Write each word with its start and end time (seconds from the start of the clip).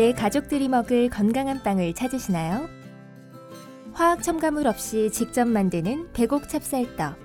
내 0.00 0.14
가족들이 0.14 0.68
먹을 0.68 1.10
건강한 1.10 1.62
빵을 1.62 1.92
찾으시나요? 1.92 2.70
화학 3.92 4.22
첨가물 4.22 4.66
없이 4.66 5.10
직접 5.12 5.46
만드는 5.46 6.14
배곡 6.14 6.48
찹쌀떡. 6.48 7.18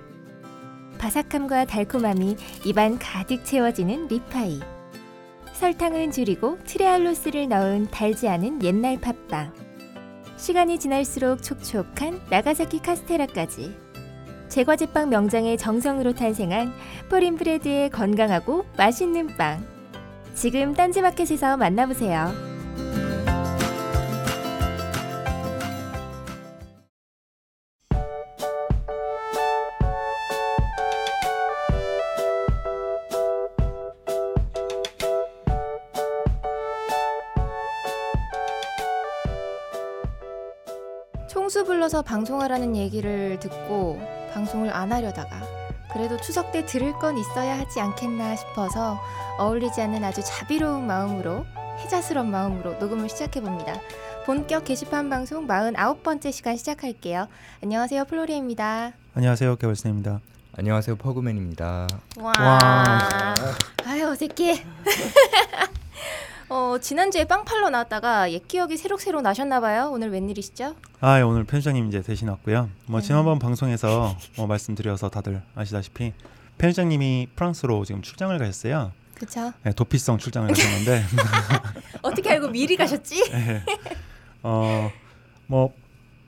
바삭함과 0.98 1.64
달콤함이 1.64 2.36
입안 2.66 2.98
가득 2.98 3.46
채워지는 3.46 4.08
리파이. 4.08 4.60
설탕은 5.54 6.10
줄이고 6.10 6.58
트레할로스를 6.64 7.48
넣은 7.48 7.88
달지 7.90 8.28
않은 8.28 8.62
옛날 8.62 9.00
팥빵. 9.00 9.54
시간이 10.36 10.78
지날수록 10.78 11.42
촉촉한 11.42 12.20
나가사키 12.28 12.80
카스테라까지. 12.80 13.74
제과제빵 14.50 15.08
명장의 15.08 15.56
정성으로 15.56 16.12
탄생한 16.12 16.74
포린브레드의 17.08 17.88
건강하고 17.88 18.66
맛있는 18.76 19.34
빵. 19.38 19.64
지금 20.34 20.74
딴지마켓에서 20.74 21.56
만나보세요. 21.56 22.55
불러서 41.96 42.02
방송하라는 42.02 42.76
얘기를 42.76 43.38
듣고 43.40 43.98
방송을 44.34 44.70
안 44.74 44.92
하려다가 44.92 45.42
그래도 45.92 46.18
추석 46.18 46.52
때 46.52 46.66
들을 46.66 46.92
건 46.94 47.16
있어야 47.16 47.58
하지 47.58 47.80
않겠나 47.80 48.36
싶어서 48.36 49.00
어울리지 49.38 49.80
않는 49.80 50.04
아주 50.04 50.20
자비로운 50.22 50.86
마음으로 50.86 51.46
해자스러운 51.78 52.30
마음으로 52.30 52.74
녹음을 52.74 53.08
시작해 53.08 53.40
봅니다. 53.40 53.80
본격 54.26 54.64
게시판 54.64 55.08
방송 55.08 55.46
49번째 55.46 56.32
시간 56.32 56.56
시작할게요. 56.56 57.28
안녕하세요. 57.62 58.04
플로리입니다. 58.04 58.92
안녕하세요, 59.14 59.56
개월스입니다. 59.56 60.20
안녕하세요 60.58 60.96
퍼그맨입니다. 60.96 61.86
와. 62.18 62.32
와. 62.38 63.34
아유 63.86 64.08
어색해. 64.08 64.64
어 66.48 66.78
지난주에 66.80 67.24
빵 67.24 67.44
팔러 67.44 67.70
나왔다가 67.70 68.30
옛 68.30 68.46
기억이 68.46 68.76
새록새록 68.76 69.22
나셨나 69.22 69.60
봐요. 69.60 69.90
오늘 69.92 70.10
웬일이시죠? 70.10 70.76
아, 71.00 71.18
예, 71.18 71.22
오늘 71.22 71.42
편집장님 71.44 71.88
이제 71.88 72.02
대신 72.02 72.28
왔고요. 72.28 72.70
뭐 72.86 73.00
네. 73.00 73.06
지난번 73.06 73.38
방송에서 73.40 74.16
뭐 74.36 74.46
말씀드려서 74.46 75.08
다들 75.08 75.42
아시다시피 75.56 76.12
편집장님이 76.58 77.28
프랑스로 77.34 77.84
지금 77.84 78.00
출장을 78.00 78.36
가셨어요. 78.38 78.92
그쵸? 79.14 79.52
네, 79.62 79.72
도피성 79.72 80.18
출장을 80.18 80.46
가셨는데, 80.48 81.02
어떻게 82.02 82.30
알고 82.30 82.48
미리 82.48 82.76
가셨지? 82.76 83.30
네. 83.30 83.62
어뭐 84.42 85.72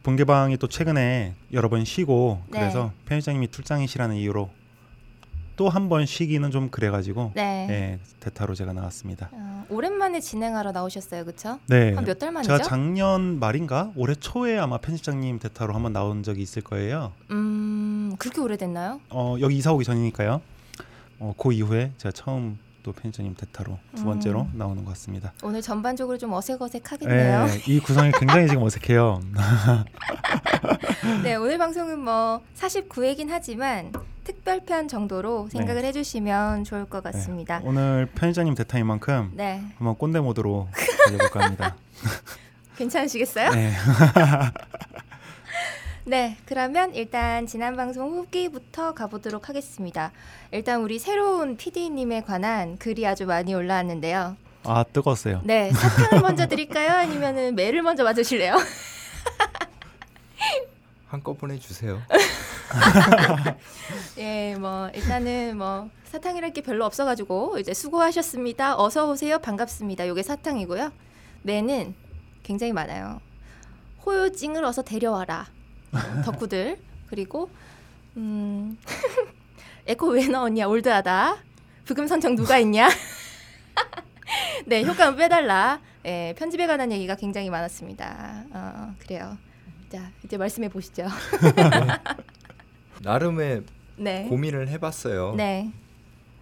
본개방이 0.02 0.56
또 0.56 0.68
최근에 0.68 1.34
여러 1.52 1.68
번 1.68 1.84
쉬고 1.84 2.42
네. 2.48 2.60
그래서 2.60 2.92
편집장님이 3.06 3.48
출장이시라는 3.48 4.16
이유로 4.16 4.50
또 5.58 5.68
한 5.68 5.88
번 5.88 6.06
쉬기는 6.06 6.50
좀 6.52 6.70
그래가지고 6.70 7.32
네. 7.34 7.66
예, 7.68 7.98
대타로 8.20 8.54
제가 8.54 8.72
나왔습니다. 8.72 9.28
어, 9.32 9.64
오랜만에 9.68 10.20
진행하러 10.20 10.70
나오셨어요, 10.72 11.24
그쵸? 11.24 11.58
네. 11.66 11.92
한 11.94 12.04
몇 12.04 12.18
달 12.18 12.30
만이죠? 12.32 12.46
제가 12.56 12.62
작년 12.62 13.38
말인가 13.40 13.90
올해 13.96 14.14
초에 14.14 14.56
아마 14.58 14.78
편집장님 14.78 15.38
대타로 15.40 15.74
한번 15.74 15.92
나온 15.92 16.22
적이 16.22 16.42
있을 16.42 16.62
거예요. 16.62 17.12
음, 17.32 18.14
그렇게 18.18 18.40
오래됐나요? 18.40 19.00
어, 19.10 19.36
여기 19.40 19.56
이사 19.56 19.72
오기 19.72 19.84
전이니까요. 19.84 20.40
어, 21.18 21.34
그 21.36 21.52
이후에 21.52 21.90
제가 21.98 22.12
처음 22.12 22.58
또 22.88 22.92
편집장님 22.92 23.34
대타로 23.34 23.78
두 23.94 24.04
번째로 24.04 24.42
음. 24.42 24.52
나오는 24.54 24.82
것 24.82 24.92
같습니다. 24.92 25.34
오늘 25.42 25.60
전반적으로 25.60 26.16
좀 26.16 26.32
어색어색하겠네요. 26.32 27.46
예, 27.50 27.62
이 27.70 27.80
구성이 27.80 28.12
굉장히 28.12 28.48
지금 28.48 28.62
어색해요. 28.62 29.20
네, 31.22 31.34
오늘 31.34 31.58
방송은 31.58 31.98
뭐 31.98 32.40
49회긴 32.56 33.26
하지만 33.28 33.92
특별편 34.24 34.88
정도로 34.88 35.48
생각을 35.50 35.84
해주시면 35.84 36.64
좋을 36.64 36.86
것 36.86 37.02
같습니다. 37.02 37.58
네, 37.58 37.68
오늘 37.68 38.08
편집장님 38.14 38.54
대타인 38.54 38.86
만큼 38.86 39.32
네, 39.34 39.60
한번 39.76 39.94
꼰대 39.94 40.20
모드로 40.20 40.68
달려볼까 41.04 41.44
합니다. 41.44 41.76
괜찮으시겠어요? 42.78 43.50
네. 43.50 43.72
네, 46.08 46.38
그러면 46.46 46.94
일단 46.94 47.46
지난 47.46 47.76
방송 47.76 48.12
후기부터 48.12 48.94
가보도록 48.94 49.50
하겠습니다. 49.50 50.10
일단 50.52 50.80
우리 50.80 50.98
새로운 50.98 51.58
PD님에 51.58 52.22
관한 52.22 52.78
글이 52.78 53.06
아주 53.06 53.26
많이 53.26 53.52
올라왔는데요. 53.52 54.38
아 54.64 54.84
뜨거웠어요. 54.84 55.42
네, 55.44 55.70
사탕을 55.70 56.22
먼저 56.22 56.48
드릴까요? 56.48 56.92
아니면은 56.92 57.54
매를 57.54 57.82
먼저 57.82 58.04
맞으실래요? 58.04 58.56
한꺼번에 61.08 61.58
주세요. 61.58 62.00
예, 64.16 64.56
뭐 64.58 64.88
일단은 64.94 65.58
뭐 65.58 65.90
사탕이랄 66.04 66.54
게 66.54 66.62
별로 66.62 66.86
없어가지고 66.86 67.58
이제 67.58 67.74
수고하셨습니다. 67.74 68.80
어서 68.80 69.10
오세요. 69.10 69.38
반갑습니다. 69.40 70.08
요게 70.08 70.22
사탕이고요. 70.22 70.90
매는 71.42 71.94
굉장히 72.44 72.72
많아요. 72.72 73.20
호요찡을 74.06 74.64
어서 74.64 74.80
데려와라. 74.80 75.57
어, 75.92 76.22
덕후들 76.24 76.78
그리고 77.08 77.50
음 78.16 78.76
에코 79.86 80.08
왜 80.08 80.26
넣었냐 80.26 80.66
올드하다. 80.68 81.36
부금 81.86 82.06
선정 82.06 82.34
누가 82.34 82.58
있냐? 82.58 82.88
네, 84.66 84.84
효과음 84.84 85.16
빼달라. 85.16 85.80
예, 86.04 86.34
편집에 86.36 86.66
관한 86.66 86.92
얘기가 86.92 87.14
굉장히 87.16 87.48
많았습니다. 87.48 88.44
어, 88.52 88.94
그래요. 88.98 89.38
자, 89.88 90.10
이제 90.22 90.36
말씀해 90.36 90.68
보시죠. 90.68 91.06
나름의 93.00 93.62
네. 93.96 94.26
고민을 94.28 94.68
해봤어요. 94.68 95.34
네. 95.36 95.72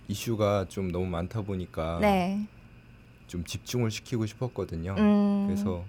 이슈가 0.09 0.67
좀 0.69 0.91
너무 0.91 1.07
많다 1.07 1.43
보니까 1.43 1.99
네. 2.01 2.47
좀 3.27 3.45
집중을 3.45 3.91
시키고 3.91 4.27
싶었거든요. 4.27 4.95
음. 4.99 5.47
그래서 5.47 5.85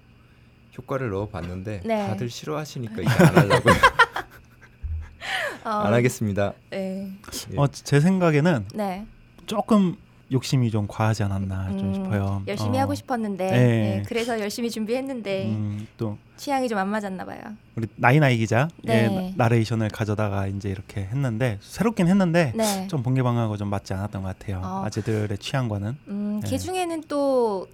효과를 0.78 1.10
넣어봤는데 1.10 1.82
네. 1.84 2.06
다들 2.06 2.30
싫어하시니까 2.30 3.02
이제 3.02 3.24
안 3.24 3.36
하려고요. 3.36 3.74
어, 5.64 5.70
안 5.70 5.92
하겠습니다. 5.92 6.52
네. 6.70 7.10
예. 7.52 7.56
어, 7.58 7.66
제 7.68 8.00
생각에는 8.00 8.66
네. 8.74 9.04
조금 9.46 9.96
욕심이 10.30 10.70
좀 10.70 10.86
과하지 10.86 11.22
않았나 11.22 11.70
좀 11.78 11.88
음, 11.88 11.94
싶어요. 11.94 12.42
열심히 12.46 12.78
어, 12.78 12.82
하고 12.82 12.94
싶었는데 12.94 13.50
네. 13.50 13.56
네, 13.56 14.02
그래서 14.06 14.38
열심히 14.40 14.70
준비했는데 14.70 15.46
음, 15.46 15.86
또 15.96 16.18
취향이 16.36 16.68
좀 16.68 16.78
안 16.78 16.88
맞았나 16.88 17.24
봐요. 17.24 17.40
우리 17.76 17.86
나이나이 17.96 18.36
기자 18.36 18.68
네. 18.84 19.06
의 19.06 19.34
나레이션을 19.36 19.88
가져다가 19.88 20.46
이제 20.46 20.68
이렇게 20.68 21.00
했는데 21.00 21.58
새롭긴 21.62 22.08
했는데 22.08 22.52
네. 22.54 22.86
좀 22.88 23.02
본개방하고 23.02 23.56
좀 23.56 23.68
맞지 23.68 23.94
않았던 23.94 24.22
것 24.22 24.38
같아요. 24.38 24.60
어. 24.62 24.84
아재들의 24.84 25.36
취향과는. 25.38 25.96
음, 26.08 26.40
네. 26.44 26.50
그 26.50 26.58
중에는 26.58 27.04
또 27.08 27.66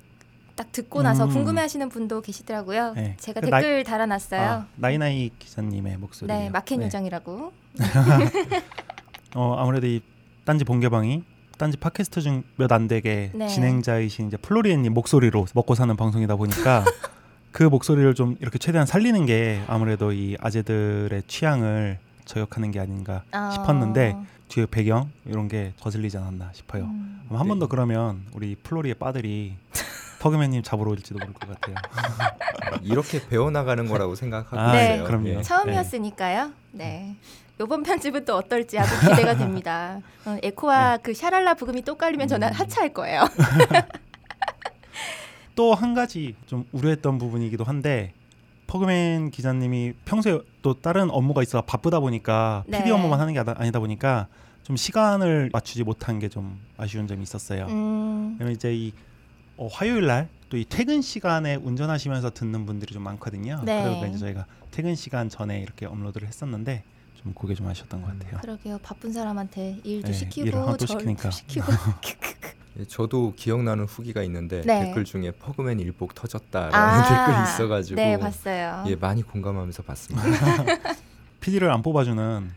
딱 0.56 0.70
듣고 0.70 1.02
나서 1.02 1.24
음. 1.24 1.30
궁금해하시는 1.30 1.88
분도 1.88 2.20
계시더라고요. 2.20 2.92
네. 2.94 3.16
제가 3.18 3.40
그 3.40 3.50
댓글 3.50 3.82
달아놨어요. 3.84 4.40
아, 4.40 4.66
나이나이 4.76 5.30
기자님의 5.38 5.96
목소리. 5.98 6.28
네, 6.32 6.48
마켓 6.50 6.80
요정이라고. 6.80 7.52
어 9.34 9.56
아무래도 9.58 9.86
이 9.86 10.00
딴지 10.44 10.64
본개방이 10.64 11.24
딴지 11.58 11.76
팟캐스트 11.76 12.20
중 12.20 12.44
몇 12.58 12.70
안 12.72 12.86
되게 12.88 13.30
네. 13.34 13.48
진행자이신 13.48 14.28
이제 14.28 14.36
플로리엔님 14.36 14.92
목소리로 14.94 15.46
먹고 15.54 15.74
사는 15.74 15.94
방송이다 15.96 16.36
보니까 16.36 16.84
그 17.52 17.62
목소리를 17.64 18.14
좀 18.14 18.36
이렇게 18.40 18.58
최대한 18.58 18.86
살리는 18.86 19.26
게 19.26 19.62
아무래도 19.66 20.12
이 20.12 20.36
아재들의 20.40 21.22
취향을 21.26 21.98
저격하는 22.24 22.70
게 22.70 22.80
아닌가 22.80 23.22
어, 23.32 23.50
싶었는데 23.52 24.16
뒤에 24.48 24.66
배경 24.66 25.10
이런 25.26 25.48
게 25.48 25.72
거슬리지 25.80 26.16
않았나 26.16 26.50
싶어요. 26.52 26.84
음, 26.84 27.22
한번더 27.30 27.66
네. 27.66 27.70
그러면 27.70 28.22
우리 28.34 28.54
플로리의 28.56 28.94
빠들이 28.94 29.54
퍼그맨님 30.24 30.62
잡으러 30.62 30.90
올지도 30.92 31.18
모를 31.18 31.34
것 31.34 31.60
같아요. 31.60 31.76
이렇게 32.82 33.20
배워나가는 33.28 33.86
거라고 33.86 34.14
생각하고 34.14 34.58
아, 34.58 34.72
네. 34.72 34.94
있어요. 34.94 35.04
그럼요. 35.04 35.28
예. 35.28 35.42
처음이었으니까요. 35.42 36.50
네. 36.72 37.14
요번 37.60 37.82
편집은 37.82 38.24
또 38.24 38.34
어떨지 38.34 38.78
아주 38.78 38.98
기대가 39.00 39.36
됩니다. 39.44 40.00
어, 40.24 40.38
에코와 40.42 40.96
그 41.02 41.12
샤랄라 41.12 41.52
부금이 41.54 41.82
또 41.82 41.96
깔리면 41.96 42.28
저는 42.28 42.48
음. 42.48 42.52
하차할 42.54 42.94
거예요. 42.94 43.24
또 45.56 45.74
한 45.74 45.92
가지 45.94 46.34
좀 46.46 46.64
우려했던 46.72 47.18
부분이기도 47.18 47.62
한데 47.64 48.12
퍼그맨 48.66 49.30
기자님이 49.30 49.92
평소에 50.06 50.40
또 50.62 50.80
다른 50.80 51.10
업무가 51.10 51.42
있어 51.42 51.60
바쁘다 51.60 52.00
보니까 52.00 52.64
네. 52.66 52.78
PD 52.78 52.90
업무만 52.92 53.20
하는 53.20 53.34
게 53.34 53.40
아니다 53.40 53.78
보니까 53.78 54.26
좀 54.64 54.74
시간을 54.76 55.50
맞추지 55.52 55.84
못한 55.84 56.18
게 56.18 56.28
좀 56.30 56.58
아쉬운 56.78 57.06
점이 57.06 57.22
있었어요. 57.22 57.66
음, 57.66 58.36
왜냐면 58.38 58.54
이제 58.54 58.74
이 58.74 58.92
어, 59.56 59.68
화요일 59.68 60.06
날 60.06 60.28
또 60.50 60.56
이 60.58 60.64
퇴근 60.68 61.02
시간에 61.02 61.56
운전하시면서 61.56 62.30
듣는 62.30 62.64
분들이 62.66 62.92
좀 62.92 63.02
많거든요. 63.02 63.60
네. 63.64 63.82
그러니까 63.82 64.06
이제 64.06 64.18
저희가 64.18 64.46
퇴근 64.70 64.94
시간 64.94 65.28
전에 65.28 65.58
이렇게 65.60 65.84
업로드를 65.86 66.28
했었는데 66.28 66.84
좀 67.20 67.32
그게 67.34 67.54
좀 67.54 67.66
아쉬웠던 67.66 68.02
것 68.02 68.08
같아요. 68.18 68.40
그러게요. 68.40 68.78
바쁜 68.82 69.12
사람한테 69.12 69.80
일도 69.82 70.08
네, 70.08 70.12
시키고 70.12 70.76
또 70.76 70.86
시키니까. 70.86 71.30
시키고. 71.32 71.66
예, 72.78 72.84
저도 72.84 73.34
기억나는 73.36 73.84
후기가 73.86 74.22
있는데 74.24 74.60
네. 74.62 74.84
댓글 74.84 75.04
중에 75.04 75.30
퍼그맨 75.32 75.80
일복 75.80 76.14
터졌다라는 76.14 76.74
아, 76.76 77.26
댓글이 77.26 77.42
있어가지고 77.48 77.96
네, 77.96 78.16
봤어요. 78.18 78.84
예 78.88 78.94
많이 78.96 79.22
공감하면서 79.22 79.82
봤습니다. 79.82 80.24
PD를 81.40 81.70
안 81.72 81.82
뽑아주는 81.82 82.52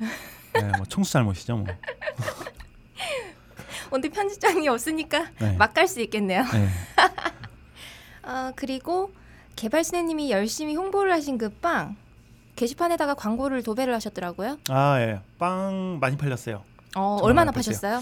네, 0.54 0.62
뭐 0.78 0.86
총수 0.88 1.14
잘못이죠 1.14 1.58
뭐. 1.58 1.66
근데 3.90 4.10
편집장이 4.10 4.68
없으니까 4.68 5.28
네. 5.40 5.56
막갈 5.58 5.88
수 5.88 6.02
있겠네요. 6.02 6.44
네. 6.44 6.68
어, 8.24 8.52
그리고 8.56 9.12
개발수님이 9.56 10.32
열심히 10.32 10.76
홍보를 10.76 11.12
하신 11.14 11.38
그 11.38 11.50
빵 11.62 11.96
게시판에다가 12.56 13.14
광고를 13.14 13.62
도배를 13.64 13.94
하셨더라고요. 13.94 14.58
아 14.70 15.00
예. 15.00 15.20
빵 15.38 15.98
많이 16.02 16.18
팔렸어요. 16.18 16.64
어, 16.96 17.18
얼마나 17.22 17.52
많이 17.52 17.56
파셨어요? 17.56 18.02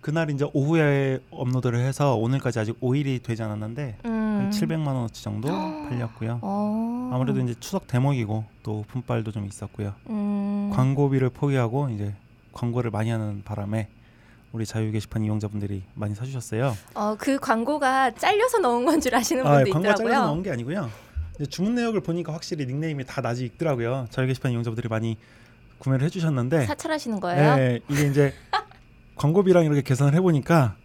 그날 0.00 0.30
이제 0.30 0.48
오후에 0.52 1.18
업로드를 1.32 1.80
해서 1.80 2.14
오늘까지 2.14 2.60
아직 2.60 2.80
5일이 2.80 3.20
되지 3.24 3.42
않았는데 3.42 3.98
음. 4.04 4.10
한 4.10 4.50
700만 4.50 4.86
원어치 4.86 5.24
정도 5.24 5.48
팔렸고요. 5.88 6.38
어. 6.42 7.10
아무래도 7.12 7.40
이제 7.40 7.54
추석 7.58 7.88
대목이고 7.88 8.44
또 8.62 8.84
분발도 8.86 9.32
좀 9.32 9.46
있었고요. 9.46 9.94
음. 10.08 10.70
광고비를 10.72 11.30
포기하고 11.30 11.88
이제 11.90 12.14
광고를 12.52 12.92
많이 12.92 13.10
하는 13.10 13.42
바람에 13.44 13.88
우리 14.56 14.64
자유 14.64 14.90
게시판 14.90 15.22
이용자분들이 15.22 15.82
많이 15.94 16.14
사주셨어요. 16.14 16.74
어, 16.94 17.14
그 17.18 17.38
광고가 17.38 18.12
잘려서 18.12 18.56
넣은 18.58 18.86
건 18.86 19.00
줄 19.02 19.14
아시는 19.14 19.46
아, 19.46 19.56
분도 19.56 19.70
광고 19.72 19.82
잘라서 19.88 20.02
있더라고요. 20.02 20.26
나온 20.26 20.42
게 20.42 20.50
아니고요. 20.50 20.90
이제 21.34 21.44
주문 21.44 21.74
내역을 21.74 22.00
보니까 22.00 22.32
확실히 22.32 22.64
닉네임이 22.64 23.04
다 23.04 23.20
낮이 23.20 23.44
읽더라고요. 23.44 24.06
자유 24.08 24.26
게시판 24.26 24.52
이용자분들이 24.52 24.88
많이 24.88 25.18
구매를 25.78 26.06
해주셨는데, 26.06 26.64
사찰하시는 26.64 27.20
거예요? 27.20 27.56
네, 27.56 27.80
이게 27.90 28.06
이제 28.06 28.32
광고비랑 29.16 29.66
이렇게 29.66 29.82
계산을 29.82 30.14
해보니까 30.14 30.76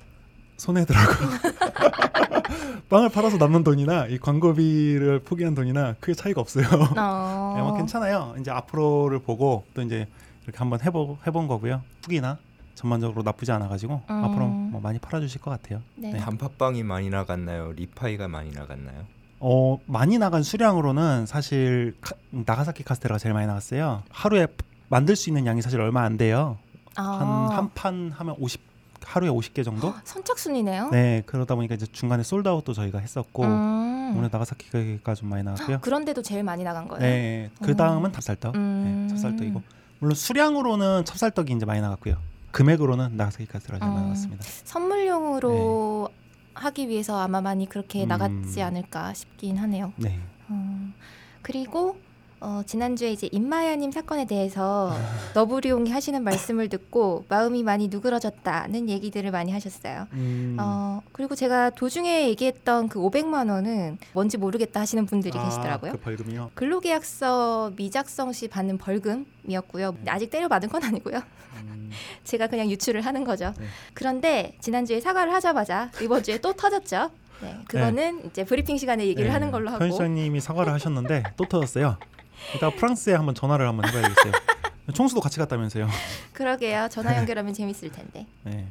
손해더라고. 0.58 1.14
빵을 2.90 3.08
팔아서 3.08 3.38
남는 3.38 3.64
돈이나 3.64 4.08
이 4.08 4.18
광고비를 4.18 5.20
포기한 5.20 5.56
돈이나 5.56 5.96
크게 6.02 6.14
차이가 6.14 6.42
없어요. 6.42 6.66
어. 6.98 7.54
네, 7.56 7.62
뭐 7.62 7.78
괜찮아요. 7.78 8.36
이제 8.38 8.52
앞으로를 8.52 9.20
보고 9.20 9.64
또 9.74 9.82
이제 9.82 10.08
이렇게 10.44 10.58
한번 10.58 10.82
해보 10.82 11.18
해본 11.26 11.48
거고요. 11.48 11.82
후기나 12.04 12.38
전반적으로 12.82 13.22
나쁘지 13.22 13.52
않아가지고 13.52 14.02
음. 14.10 14.24
앞으로 14.24 14.48
뭐 14.48 14.82
많이 14.82 14.98
팔아주실 14.98 15.40
것 15.40 15.52
같아요. 15.52 15.82
네. 15.96 16.14
네. 16.14 16.20
단팥빵이 16.20 16.84
많이 16.84 17.10
나갔나요? 17.10 17.74
리파이가 17.74 18.28
많이 18.28 18.52
나갔나요? 18.52 19.06
어 19.40 19.80
많이 19.86 20.18
나간 20.18 20.44
수량으로는 20.44 21.26
사실 21.26 21.96
카, 22.02 22.16
나가사키 22.32 22.84
카스테라가 22.84 23.20
제일 23.20 23.34
많이 23.34 23.48
나갔어요. 23.48 24.04
하루에 24.10 24.48
만들 24.90 25.16
수 25.16 25.30
있는 25.30 25.46
양이 25.46 25.62
사실 25.62 25.80
얼마 25.80 26.02
안 26.04 26.18
돼요. 26.18 26.58
아. 26.96 27.50
한한 27.50 27.72
판 27.74 28.12
하면 28.12 28.36
50 28.40 28.72
하루에 29.04 29.30
50개 29.30 29.64
정도? 29.64 29.94
선착순이네요. 30.04 30.90
네 30.90 31.24
그러다 31.26 31.56
보니까 31.56 31.76
이제 31.76 31.86
중간에 31.86 32.24
솔드아웃도 32.24 32.74
저희가 32.74 33.00
했었고 33.00 33.44
음. 33.44 34.16
오늘 34.18 34.30
나가사키가 34.32 35.16
좀 35.16 35.30
많이 35.30 35.44
나왔고요. 35.44 35.80
그런데도 35.82 36.22
제일 36.22 36.44
많이 36.44 36.64
나간 36.64 36.88
거예요. 36.88 37.02
네, 37.02 37.50
그 37.62 37.76
다음은 37.76 38.12
찹쌀떡. 38.12 38.56
음. 38.56 39.08
네, 39.08 39.16
찹쌀떡이고 39.16 39.62
물론 40.00 40.16
수량으로는 40.16 41.06
찹쌀떡이 41.06 41.54
이제 41.54 41.66
많이 41.66 41.82
나갔고요. 41.82 42.31
금액으로는 42.52 43.18
나가사키 43.18 43.46
카스테라가 43.48 43.86
제일 43.86 43.94
많이 43.94 44.04
음. 44.04 44.10
나갔습니다. 44.10 44.44
선물용으로 44.66 46.10
하기 46.54 46.90
위해서 46.90 47.20
아마 47.20 47.42
많이 47.42 47.68
그렇게 47.68 48.00
네. 48.00 48.06
음. 48.06 48.10
나갔지 48.10 48.62
않을까 48.62 49.14
싶긴 49.14 49.58
하네요. 49.58 49.94
네. 49.96 50.20
어, 50.50 50.92
그리고 51.42 51.98
어, 52.44 52.64
지난주에 52.66 53.12
이제 53.12 53.30
임마야님 53.32 53.92
사건에 53.92 54.26
대해서 54.26 54.92
너부리용이 55.36 55.92
하시는 55.92 56.24
말씀을 56.24 56.70
듣고 56.70 57.24
마음이 57.30 57.62
많이 57.62 57.88
누그러졌다는 57.88 58.90
얘기들을 58.90 59.30
많이 59.30 59.52
하셨어요. 59.52 60.08
음. 60.14 60.58
어, 60.60 61.02
그리고 61.12 61.36
제가 61.36 61.70
도중에 61.70 62.28
얘기했던 62.30 62.90
그 62.90 63.00
500만 63.00 63.52
원은 63.52 64.00
뭔지 64.14 64.38
모르겠다 64.38 64.80
하시는 64.80 65.06
분들이 65.06 65.38
아, 65.38 65.46
계시더라고요. 65.46 65.92
그 65.92 66.00
벌금이요. 66.00 66.52
근로계약서 66.56 67.74
미작성 67.76 68.34
시 68.34 68.48
받는 68.48 68.80
벌금이었고요. 68.80 69.96
아직 70.08 70.32
때려받은 70.32 70.70
건 70.70 70.84
아니고요. 70.84 71.22
음, 71.62 71.92
제가 72.26 72.48
그냥 72.48 72.72
유출을 72.72 73.02
하는 73.02 73.24
거죠. 73.24 73.54
네. 73.60 73.68
그런데 73.94 74.56
지난주에 74.62 75.00
사과를 75.00 75.32
하자마자 75.32 75.92
이번 76.02 76.24
주에 76.24 76.40
또 76.40 76.54
터졌죠. 76.54 77.12
네, 77.44 77.58
그거는 77.68 78.26
이제 78.26 78.44
브리핑 78.44 78.78
시간에 78.78 79.06
얘기를 79.06 79.26
네, 79.26 79.32
하는 79.32 79.52
걸로 79.52 79.70
하고. 79.70 79.80
편집장님이 79.80 80.40
사과를 80.42 80.74
하셨는데 80.74 81.24
또 81.38 81.46
터졌어요. 81.46 81.98
이따 82.56 82.70
프랑스에 82.70 83.14
한번 83.14 83.36
전화를 83.36 83.68
한번 83.68 83.88
해봐야겠어요. 83.88 84.34
총수도 84.94 85.22
같이 85.22 85.38
갔다면서요. 85.40 85.88
그러게요. 86.34 86.88
전화 86.90 87.16
연결하면 87.18 87.54
재밌을 87.54 87.92
텐데. 87.92 88.26
네. 88.44 88.68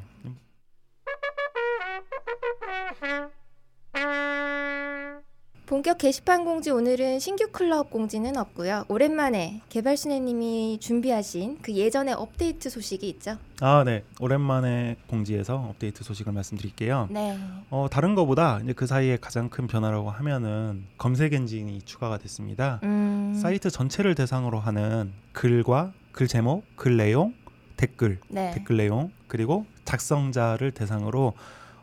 본격 5.71 5.99
게시판 5.99 6.43
공지 6.43 6.69
오늘은 6.69 7.19
신규 7.19 7.47
클럽 7.49 7.91
공지는 7.91 8.35
없고요. 8.35 8.83
오랜만에 8.89 9.61
개발순애님이 9.69 10.79
준비하신 10.81 11.59
그 11.61 11.71
예전의 11.71 12.13
업데이트 12.13 12.69
소식이 12.69 13.07
있죠. 13.07 13.37
아, 13.61 13.81
네. 13.85 14.03
오랜만에 14.19 14.97
공지에서 15.07 15.55
업데이트 15.55 16.03
소식을 16.03 16.33
말씀드릴게요. 16.33 17.07
네. 17.09 17.39
어, 17.69 17.87
다른 17.89 18.15
거보다 18.15 18.59
이제 18.61 18.73
그 18.73 18.85
사이에 18.85 19.15
가장 19.15 19.47
큰 19.47 19.67
변화라고 19.67 20.09
하면은 20.09 20.83
검색 20.97 21.31
엔진이 21.33 21.83
추가가 21.83 22.17
됐습니다. 22.17 22.81
음, 22.83 23.39
사이트 23.41 23.69
전체를 23.69 24.13
대상으로 24.13 24.59
하는 24.59 25.13
글과 25.31 25.93
글 26.11 26.27
제목, 26.27 26.65
글 26.75 26.97
내용, 26.97 27.33
댓글, 27.77 28.19
네. 28.27 28.51
댓글 28.55 28.75
내용 28.75 29.09
그리고 29.29 29.65
작성자를 29.85 30.71
대상으로 30.71 31.31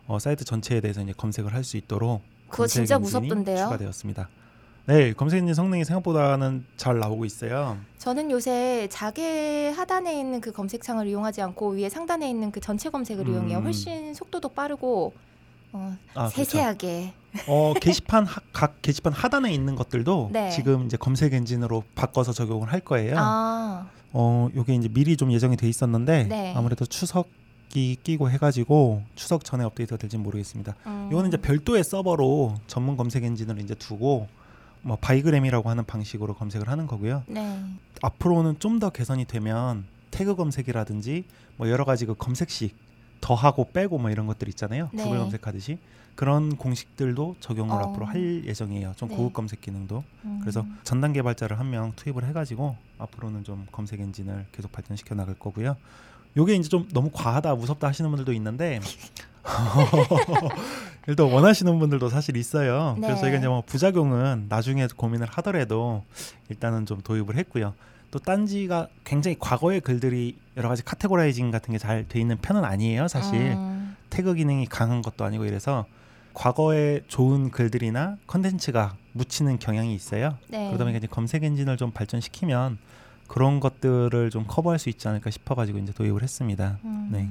어, 0.06 0.18
사이트 0.18 0.44
전체에 0.44 0.82
대해서 0.82 1.00
이제 1.00 1.14
검색을 1.16 1.54
할 1.54 1.64
수 1.64 1.78
있도록 1.78 2.20
그거 2.48 2.66
진짜 2.66 2.98
무섭던데요. 2.98 3.64
추가되었습니다. 3.64 4.28
네, 4.86 5.12
검색 5.12 5.40
엔진 5.40 5.54
성능이 5.54 5.84
생각보다는 5.84 6.64
잘 6.78 6.98
나오고 6.98 7.26
있어요. 7.26 7.76
저는 7.98 8.30
요새 8.30 8.88
자개 8.90 9.68
하단에 9.76 10.18
있는 10.18 10.40
그 10.40 10.50
검색창을 10.50 11.06
이용하지 11.06 11.42
않고 11.42 11.72
위에 11.72 11.90
상단에 11.90 12.28
있는 12.28 12.50
그 12.50 12.60
전체 12.60 12.88
검색을 12.88 13.26
음. 13.26 13.32
이용해요. 13.34 13.58
훨씬 13.58 14.14
속도도 14.14 14.48
빠르고 14.48 15.12
어, 15.72 15.96
아, 16.14 16.28
그렇죠. 16.28 16.36
세세하게. 16.36 17.12
어, 17.46 17.74
게시판 17.78 18.24
하, 18.24 18.40
각 18.54 18.80
게시판 18.80 19.12
하단에 19.12 19.52
있는 19.52 19.76
것들도 19.76 20.30
네. 20.32 20.48
지금 20.50 20.86
이제 20.86 20.96
검색 20.96 21.34
엔진으로 21.34 21.84
바꿔서 21.94 22.32
적용을 22.32 22.72
할 22.72 22.80
거예요. 22.80 23.16
아, 23.18 23.86
어, 24.12 24.48
요게 24.56 24.74
이제 24.74 24.88
미리 24.88 25.18
좀 25.18 25.30
예정이 25.32 25.58
돼 25.58 25.68
있었는데 25.68 26.24
네. 26.24 26.54
아무래도 26.56 26.86
추석 26.86 27.28
이 27.74 27.96
끼고 28.02 28.30
해가지고 28.30 29.02
추석 29.14 29.44
전에 29.44 29.64
업데이트가 29.64 29.96
될지 29.98 30.16
는 30.16 30.24
모르겠습니다. 30.24 30.74
음. 30.86 31.08
이거는 31.10 31.28
이제 31.28 31.36
별도의 31.36 31.84
서버로 31.84 32.54
전문 32.66 32.96
검색 32.96 33.24
엔진을 33.24 33.60
이제 33.60 33.74
두고 33.74 34.26
뭐 34.82 34.96
bigram이라고 35.00 35.68
하는 35.68 35.84
방식으로 35.84 36.34
검색을 36.34 36.68
하는 36.68 36.86
거고요. 36.86 37.24
네. 37.26 37.62
앞으로는 38.02 38.58
좀 38.60 38.78
더 38.78 38.90
개선이 38.90 39.24
되면 39.26 39.84
태그 40.10 40.36
검색이라든지 40.36 41.24
뭐 41.56 41.68
여러 41.68 41.84
가지 41.84 42.06
그 42.06 42.14
검색식 42.14 42.74
더하고 43.20 43.68
빼고 43.72 43.98
뭐 43.98 44.10
이런 44.10 44.26
것들 44.26 44.48
있잖아요. 44.50 44.88
네. 44.92 45.02
구글 45.02 45.18
검색하듯이 45.18 45.78
그런 46.14 46.56
공식들도 46.56 47.36
적용을 47.40 47.74
어. 47.76 47.88
앞으로 47.90 48.06
할 48.06 48.44
예정이에요. 48.46 48.94
좀 48.96 49.08
네. 49.08 49.16
고급 49.16 49.34
검색 49.34 49.60
기능도. 49.60 50.02
음. 50.24 50.38
그래서 50.40 50.64
전담 50.84 51.12
개발자를 51.12 51.58
한 51.58 51.70
명 51.70 51.92
투입을 51.96 52.24
해가지고 52.24 52.76
앞으로는 52.98 53.44
좀 53.44 53.66
검색 53.72 54.00
엔진을 54.00 54.46
계속 54.52 54.72
발전시켜 54.72 55.14
나갈 55.14 55.34
거고요. 55.34 55.76
요게 56.36 56.54
이제 56.56 56.68
좀 56.68 56.88
너무 56.92 57.10
과하다 57.12 57.54
무섭다 57.56 57.88
하시는 57.88 58.08
분들도 58.10 58.32
있는데 58.34 58.80
일단 61.06 61.30
원하시는 61.32 61.78
분들도 61.78 62.08
사실 62.10 62.36
있어요. 62.36 62.94
네. 62.98 63.06
그래서 63.06 63.22
저희가 63.22 63.38
이제 63.38 63.48
뭐 63.48 63.62
부작용은 63.64 64.46
나중에 64.48 64.86
고민을 64.94 65.26
하더라도 65.30 66.04
일단은 66.48 66.86
좀 66.86 67.00
도입을 67.00 67.36
했고요. 67.36 67.74
또 68.10 68.18
딴지가 68.18 68.88
굉장히 69.04 69.36
과거의 69.38 69.80
글들이 69.80 70.36
여러 70.56 70.68
가지 70.68 70.82
categorizing 70.84 71.50
같은 71.50 71.72
게 71.72 71.78
잘 71.78 72.04
돼 72.08 72.20
있는 72.20 72.36
편은 72.38 72.64
아니에요. 72.64 73.08
사실 73.08 73.34
음. 73.34 73.96
태그 74.10 74.34
기능이 74.34 74.66
강한 74.66 75.02
것도 75.02 75.24
아니고 75.24 75.44
이래서 75.44 75.86
과거에 76.34 77.00
좋은 77.08 77.50
글들이나 77.50 78.16
컨텐츠가 78.26 78.96
묻히는 79.12 79.58
경향이 79.58 79.94
있어요. 79.94 80.36
네. 80.48 80.66
그러다 80.68 80.84
보니까 80.84 80.98
이제 80.98 81.06
검색 81.06 81.42
엔진을 81.44 81.76
좀 81.76 81.90
발전시키면 81.90 82.78
그런 83.28 83.60
것들을 83.60 84.30
좀 84.30 84.44
커버할 84.48 84.80
수 84.80 84.88
있지 84.88 85.06
않을까 85.06 85.30
싶어가지고 85.30 85.78
이제 85.78 85.92
도입을 85.92 86.22
했습니다. 86.22 86.78
음. 86.84 87.08
네. 87.12 87.28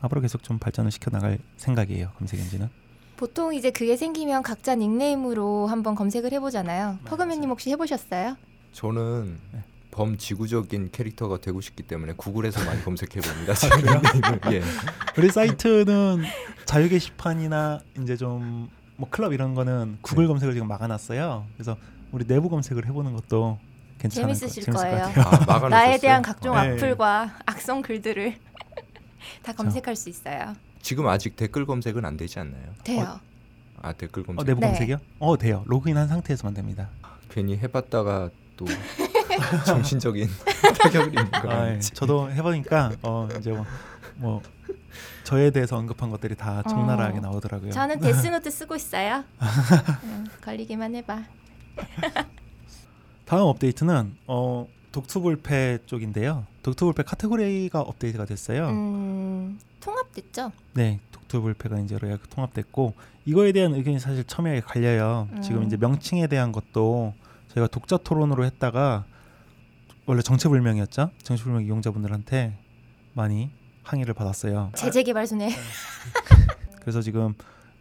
앞으로 0.00 0.20
계속 0.20 0.44
좀 0.44 0.58
발전을 0.58 0.92
시켜 0.92 1.10
나갈 1.10 1.38
생각이에요. 1.56 2.10
검색 2.16 2.38
엔진은. 2.38 2.68
보통 3.16 3.52
이제 3.52 3.72
그게 3.72 3.96
생기면 3.96 4.44
각자 4.44 4.76
닉네임으로 4.76 5.66
한번 5.66 5.96
검색을 5.96 6.30
해보잖아요. 6.32 6.98
퍼그맨님 7.04 7.50
혹시 7.50 7.70
해보셨어요? 7.70 8.36
저는 8.72 9.36
네. 9.52 9.64
범지구적인 9.90 10.90
캐릭터가 10.92 11.38
되고 11.40 11.60
싶기 11.60 11.82
때문에 11.82 12.12
구글에서 12.12 12.64
많이 12.64 12.80
검색해 12.84 13.20
봅니다. 13.20 13.54
아, 14.44 14.52
예. 14.52 14.62
우리 15.18 15.30
사이트는 15.30 16.22
자유 16.64 16.88
게시판이나 16.88 17.80
이제 18.00 18.16
좀 18.16 18.68
뭐 18.98 19.08
클럽 19.08 19.32
이런 19.32 19.54
거는 19.54 19.98
구글 20.02 20.24
네. 20.24 20.28
검색을 20.28 20.54
지금 20.54 20.66
막아놨어요. 20.68 21.46
그래서 21.54 21.76
우리 22.10 22.26
내부 22.26 22.48
검색을 22.50 22.84
해보는 22.86 23.14
것도 23.14 23.58
재밌으실 24.08 24.64
거, 24.66 24.72
거예요. 24.72 25.12
것 25.12 25.14
같아요. 25.14 25.64
아? 25.64 25.68
나에 25.68 25.98
대한 25.98 26.22
각종 26.22 26.54
네. 26.54 26.60
악플과 26.60 27.38
악성 27.46 27.82
글들을 27.82 28.34
다 29.42 29.52
검색할 29.52 29.96
수 29.96 30.08
있어요. 30.08 30.54
지금 30.82 31.06
아직 31.08 31.36
댓글 31.36 31.66
검색은 31.66 32.04
안 32.04 32.16
되지 32.16 32.38
않나요? 32.38 32.72
돼요. 32.84 33.20
아 33.82 33.92
댓글 33.92 34.22
어, 34.22 34.26
검색 34.26 34.46
내부 34.46 34.60
네. 34.60 34.68
검색이요? 34.68 34.98
어 35.18 35.36
돼요. 35.36 35.64
로그인한 35.66 36.08
상태에서만 36.08 36.54
됩니다. 36.54 36.88
괜히 37.30 37.56
해봤다가 37.58 38.30
또 38.56 38.66
정신적인 39.66 40.28
타격을 40.82 41.08
입는 41.08 41.30
거 41.30 41.50
아, 41.50 41.70
예. 41.70 41.78
저도 41.80 42.30
해보니까 42.30 42.92
어 43.02 43.28
이제 43.38 43.50
뭐, 43.52 43.64
뭐 44.16 44.42
저에 45.24 45.50
대해서 45.50 45.76
언급한 45.76 46.10
것들이 46.10 46.34
다 46.34 46.62
적나라하게 46.62 47.18
어. 47.18 47.20
나오더라고요. 47.22 47.70
저는 47.70 48.00
데스노트 48.00 48.50
쓰고 48.50 48.74
있어요. 48.76 49.24
음, 50.04 50.26
걸리기만 50.42 50.94
해봐. 50.96 51.24
다음 53.28 53.42
업데이트는 53.42 54.16
어 54.26 54.66
독투불패 54.90 55.80
쪽인데요. 55.84 56.46
독투불패 56.62 57.02
카테고리가 57.02 57.82
업데이트가 57.82 58.24
됐어요. 58.24 58.70
음, 58.70 59.58
통합됐죠? 59.80 60.50
네, 60.72 60.98
독투불패가 61.12 61.78
이제 61.80 61.94
여러 62.02 62.16
통합됐고 62.30 62.94
이거에 63.26 63.52
대한 63.52 63.74
의견이 63.74 63.98
사실 63.98 64.24
첨예하게 64.24 64.62
갈려요. 64.62 65.28
지금 65.42 65.58
음. 65.58 65.66
이제 65.66 65.76
명칭에 65.76 66.26
대한 66.26 66.52
것도 66.52 67.12
저희가 67.48 67.66
독자 67.66 67.98
토론으로 67.98 68.46
했다가 68.46 69.04
원래 70.06 70.22
정체불명이었죠. 70.22 71.10
정체불명 71.22 71.64
이용자분들한테 71.64 72.56
많이 73.12 73.50
항의를 73.82 74.14
받았어요. 74.14 74.72
제재개발소네. 74.74 75.50
그래서 76.80 77.02
지금 77.02 77.34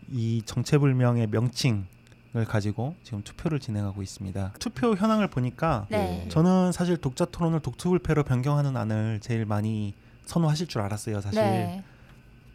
이 0.10 0.42
정체불명의 0.46 1.28
명칭을 1.28 1.97
가지고 2.46 2.96
지금 3.04 3.22
투표를 3.24 3.60
진행하고 3.60 4.02
있습니다. 4.02 4.54
투표 4.60 4.96
현황을 4.96 5.28
보니까 5.30 5.86
네. 5.90 6.26
저는 6.30 6.72
사실 6.72 6.98
독자 6.98 7.26
토론을 7.26 7.60
독투불패로 7.62 8.24
변경하는 8.24 8.76
안을 8.78 9.20
제일 9.22 9.46
많이 9.46 9.94
선호하실 10.26 10.68
줄 10.68 10.82
알았어요, 10.82 11.22
사실. 11.22 11.42
네. 11.42 11.84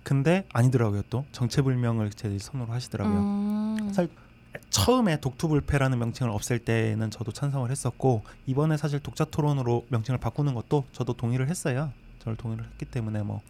근데 0.02 0.44
아니더라고요, 0.52 1.02
또 1.10 1.24
정체불명을 1.32 2.10
제일 2.10 2.38
선호를 2.40 2.74
하시더라고요. 2.74 3.18
음, 3.18 3.90
살- 3.92 4.08
처음에 4.68 5.20
독투불패라는 5.20 5.98
명칭을 5.98 6.30
없앨 6.32 6.58
때는 6.58 7.10
저도 7.10 7.32
찬성을 7.32 7.70
했었고 7.70 8.22
이번에 8.46 8.76
사실 8.76 9.00
독자 9.00 9.24
토론으로 9.24 9.86
명칭을 9.88 10.18
바꾸는 10.18 10.54
것도 10.54 10.84
저도 10.92 11.14
동의를 11.14 11.48
했어요. 11.48 11.90
저를 12.18 12.36
동의를 12.36 12.64
했기 12.72 12.84
때문에 12.84 13.22
뭐 13.22 13.40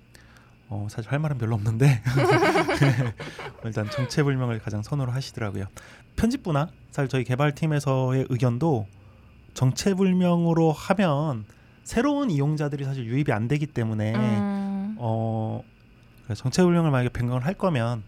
어, 0.75 0.87
사실 0.89 1.13
할 1.13 1.19
말은 1.19 1.37
별로 1.37 1.55
없는데 1.55 2.01
일단 3.63 3.91
정체불명을 3.91 4.59
가장 4.61 4.83
선호를 4.83 5.15
하시더라고요. 5.15 5.67
편집부나 6.17 6.71
사실 6.91 7.09
저희 7.11 7.25
개발팀에서의 7.25 8.27
의견도 8.31 8.87
정체불명으로 9.53 10.73
하면 10.73 11.45
새로운 11.85 12.31
이용자들이 12.31 12.85
사실 12.85 13.05
유입이 13.05 13.33
안 13.33 13.49
되기 13.49 13.67
때문에 13.67 14.15
음, 14.15 14.95
어 14.99 15.63
정체불명을 16.35 16.91
만약에 16.91 17.11
변경을 17.11 17.45
할 17.45 17.53
거면 17.53 18.03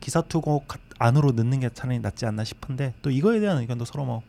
기사 0.00 0.20
투고 0.20 0.64
가- 0.68 0.78
안으로 0.98 1.32
넣는 1.32 1.60
게 1.60 1.70
차라리 1.70 2.00
낫지 2.00 2.26
않나 2.26 2.44
싶은데 2.44 2.92
또 3.00 3.10
이거에 3.10 3.40
대한 3.40 3.56
의견도 3.58 3.86
서로 3.86 4.04
뭐 4.04 4.22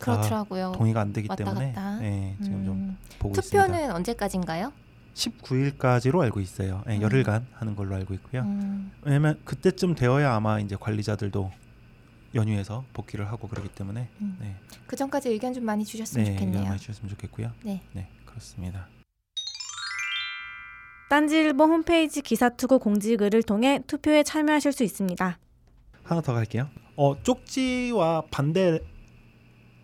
그렇더라고요. 0.00 0.72
동의가 0.74 1.00
안 1.00 1.12
되기 1.12 1.28
때문에. 1.28 1.74
네, 2.00 2.36
지금 2.42 2.64
좀 2.64 2.74
음, 2.74 2.96
보고 3.20 3.34
있습니다. 3.38 3.66
투표는 3.66 3.92
언제까지인가요? 3.92 4.72
19일까지로 5.14 6.20
알고 6.20 6.40
있어요. 6.40 6.82
네, 6.86 6.96
음. 6.96 7.02
열흘간 7.02 7.46
하는 7.52 7.76
걸로 7.76 7.94
알고 7.94 8.14
있고요. 8.14 8.42
음, 8.42 8.92
왜냐면 9.02 9.40
그때쯤 9.44 9.94
되어야 9.94 10.34
아마 10.34 10.60
이제 10.60 10.76
관리자들도 10.78 11.50
연휴에서 12.34 12.84
복귀를 12.92 13.28
하고 13.30 13.48
그러기 13.48 13.68
때문에 13.70 14.08
음. 14.20 14.36
네, 14.40 14.54
그 14.86 14.96
전까지 14.96 15.28
의견 15.30 15.52
좀 15.52 15.64
많이 15.64 15.84
주셨으면 15.84 16.24
네, 16.24 16.32
좋겠네요. 16.32 16.58
의견 16.58 16.68
많이 16.68 16.80
주셨으면 16.80 17.10
좋겠고요. 17.10 17.50
네. 17.64 17.82
네, 17.92 18.08
그렇습니다. 18.24 18.86
딴지일보 21.08 21.64
홈페이지 21.64 22.22
기사투구 22.22 22.78
공지글을 22.78 23.42
통해 23.42 23.80
투표에 23.88 24.22
참여하실 24.22 24.72
수 24.72 24.84
있습니다. 24.84 25.38
하나 26.04 26.20
더 26.20 26.32
갈게요. 26.32 26.68
어 26.96 27.20
쪽지와 27.22 28.24
반대 28.30 28.78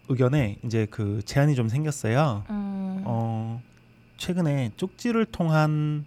의견에 0.09 0.59
이제 0.65 0.87
그 0.89 1.21
제한이 1.25 1.57
좀 1.57 1.69
생겼어요. 1.69 2.45
음, 2.49 3.03
어 3.05 3.61
최근에 4.17 4.73
쪽지를 4.77 5.27
통한 5.27 6.05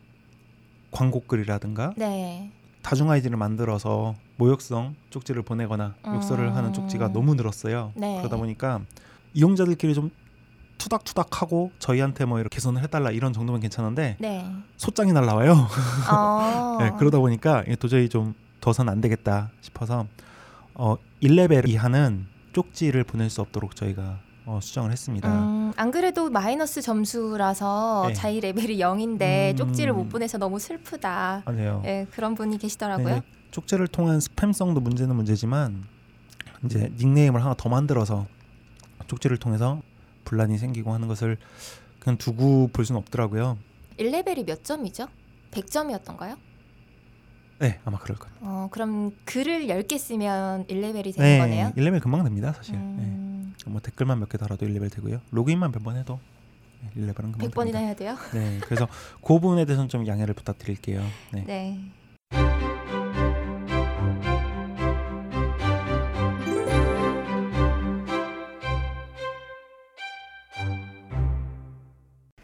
광고 0.92 1.22
글이라든가 1.22 1.94
네. 1.98 2.52
다중 2.82 3.10
아이디를 3.12 3.38
만들어서 3.38 4.16
모욕성 4.38 4.96
쪽지를 5.10 5.44
보내거나 5.44 5.96
욕설을 6.06 6.56
하는 6.56 6.70
음. 6.70 6.74
쪽지가 6.74 7.10
너무 7.10 7.36
늘었어요. 7.36 7.92
네. 7.96 8.18
그러다 8.18 8.38
보니까 8.38 8.82
이용자들끼리 9.34 9.94
좀 9.94 10.10
투닥투닥하고 10.78 11.72
저희한테 11.78 12.26
뭐 12.26 12.40
이렇게 12.40 12.56
개선을 12.56 12.82
해달라 12.82 13.12
이런 13.12 13.34
정도면 13.34 13.62
괜찮은데 13.62 14.16
네. 14.20 14.50
소장이 14.78 15.12
날라와요. 15.12 15.68
어. 16.12 16.78
네, 16.80 16.92
그러다 16.98 17.20
보니까 17.20 17.64
도저히 17.80 18.10
좀 18.10 18.34
둬선 18.62 18.90
안 18.90 19.02
되겠다 19.02 19.52
싶어서 19.62 20.08
어 20.74 20.96
1레벨 21.22 21.68
이하는 21.68 22.26
쪽지를 22.54 23.04
보낼 23.04 23.30
수 23.30 23.42
없도록 23.42 23.76
저희가 23.76 24.20
어, 24.50 24.60
수정을 24.60 24.92
했습니다. 24.92 25.32
음, 25.32 25.72
안 25.76 25.92
그래도 25.92 26.32
마이너스 26.32 26.82
점수라서 26.82 28.06
네. 28.08 28.14
자기 28.16 28.40
레벨이 28.40 28.80
0인데 28.80 29.52
음. 29.52 29.56
쪽지를 29.56 29.94
못 29.94 30.10
보내서 30.10 30.40
너무 30.40 30.58
슬프다. 30.58 31.44
맞아요. 31.46 31.82
네, 31.84 32.08
그런 32.10 32.34
분이 32.34 32.58
계시더라고요. 32.58 33.08
네, 33.08 33.22
쪽지를 33.52 33.88
통한 33.88 34.18
스팸성도 34.18 34.82
문제는 34.82 35.16
문제지만 35.16 35.84
이제 36.66 36.92
닉네임을 36.98 37.44
하나 37.44 37.54
더 37.54 37.70
만들어서 37.70 38.26
쪽지를 39.06 39.38
통해서 39.38 39.84
분란이 40.26 40.58
생기고 40.58 40.92
하는 40.94 41.08
것을 41.08 41.38
그냥 42.00 42.18
두고 42.18 42.70
볼 42.74 42.86
수는 42.86 43.00
없더라고요. 43.02 43.60
1레벨이 44.00 44.48
몇 44.48 44.64
점이죠? 44.64 45.10
100점이었던가요? 45.52 46.38
네, 47.60 47.80
아마 47.86 48.00
그럴 48.00 48.18
거예요. 48.18 48.36
어, 48.42 48.68
그럼 48.72 49.12
글을 49.26 49.68
10개 49.68 50.00
쓰면 50.00 50.66
1레벨이 50.66 51.16
되는 51.16 51.40
거네요. 51.40 51.72
1레벨 51.78 52.02
금방 52.02 52.24
됩니다, 52.24 52.52
사실. 52.54 52.74
음, 52.74 52.98
네. 52.98 53.29
뭐 53.70 53.82
댓글만 53.82 54.20
몇 54.20 54.30
개 54.30 54.38
달아도 54.38 54.66
1레벨 54.66 54.92
되고요. 54.92 55.22
로그인만 55.32 55.72
몇 55.72 55.84
번 55.84 55.96
해도 55.98 56.20
1레벨은 56.98 57.16
금방 57.34 57.40
100번이나 57.50 57.56
됩니다. 57.74 57.80
해야 57.80 57.94
돼요? 57.96 58.18
네, 58.34 58.60
그래서 58.64 58.88
그 59.22 59.28
부분에 59.40 59.66
대해서는 59.66 59.90
좀 59.90 60.08
양해를 60.08 60.34
부탁드릴게요. 60.34 61.02
네. 61.34 61.44
네. 61.46 61.80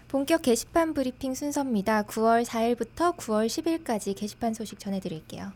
본격 0.07 0.43
게시판 0.43 0.93
브리핑 0.93 1.33
순서입니다. 1.33 2.03
9월 2.03 2.45
4일부터 2.45 3.15
9월 3.17 3.47
10일까지 3.47 4.15
게시판 4.15 4.53
소식 4.53 4.79
전해드릴게요. 4.79 5.51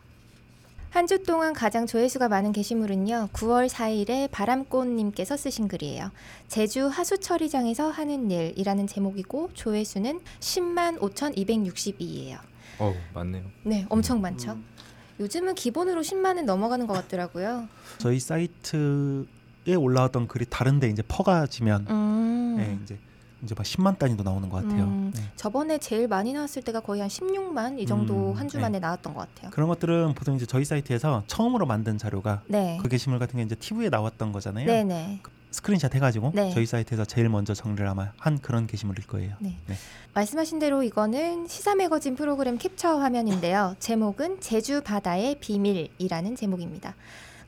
한 0.91 1.05
주 1.08 1.22
동안 1.24 1.53
가장 1.53 1.86
조회수가 1.86 2.29
많은 2.29 2.51
게시물은요. 2.51 3.29
9월 3.34 3.69
4일에 3.69 4.29
바람꽃님께서 4.31 5.38
쓰신 5.38 5.67
글이에요. 5.67 6.12
제주 6.48 6.88
하수처리장에서 6.88 7.89
하는 7.89 8.29
일이라는 8.31 8.88
제목이고 8.88 9.51
조회수는 9.53 10.19
10만 10.39 11.00
5,262예요. 11.00 12.39
어 12.79 12.93
맞네요. 13.13 13.43
네, 13.63 13.86
엄청 13.89 14.19
많죠. 14.22 14.58
요즘은 15.19 15.55
기본으로 15.55 16.01
10만은 16.01 16.43
넘어가는 16.46 16.88
것 16.88 16.93
같더라고요. 16.93 17.67
저희 18.00 18.19
사이트에 18.19 19.75
올라왔던 19.77 20.27
글이 20.27 20.46
다른데 20.50 20.89
이제 20.89 21.03
퍼가지면 21.08 21.88
음. 21.89 22.55
네, 22.58 22.79
이제 22.84 22.98
이제 23.43 23.55
막 23.55 23.63
10만 23.63 23.98
단위도 23.98 24.24
나오는 24.24 24.50
것 24.50 24.63
같아요. 24.63 24.84
음. 24.84 25.12
네. 25.15 25.22
저번에 25.36 25.77
제일 25.77 26.08
많이 26.08 26.34
나왔을 26.34 26.62
때가 26.62 26.81
거의 26.81 27.01
한 27.01 27.10
16만 27.10 27.79
이 27.79 27.86
정도 27.86 28.31
음, 28.31 28.34
한주 28.34 28.58
네. 28.58 28.62
만에 28.63 28.79
나왔던 28.79 29.13
것 29.13 29.22
같아요. 29.22 29.51
그런 29.51 29.69
것들은 29.69 30.13
보통 30.15 30.36
이제 30.36 30.46
저희 30.46 30.65
사이트에서 30.65 31.24
처음으로 31.27 31.65
만든 31.65 31.98
자료가 31.98 32.41
네. 32.48 32.77
그 32.81 32.89
게시물 32.89 33.19
같은 33.19 33.38
게 33.38 33.43
이제 33.43 33.55
TV에 33.55 33.89
나왔던 33.89 34.31
거잖아요. 34.31 34.65
네네. 34.65 35.22
스크린샷 35.51 35.96
해가지고 35.96 36.31
네. 36.36 36.51
저희 36.53 36.65
사이트에서 36.65 37.05
제일 37.05 37.27
먼저 37.29 37.53
정리를 37.53 37.88
아마 37.88 38.12
한 38.17 38.39
그런 38.39 38.67
게시물일 38.67 39.08
거예요. 39.08 39.36
네. 39.39 39.55
네. 39.65 39.75
말씀하신 40.13 40.60
대로 40.60 40.84
이거는 40.84 41.48
시사 41.48 41.75
매거진 41.75 42.15
프로그램 42.15 42.58
캡처 42.58 43.00
화면인데요. 43.00 43.75
제목은 43.79 44.41
제주 44.41 44.81
바다의 44.81 45.39
비밀이라는 45.39 46.36
제목입니다. 46.36 46.96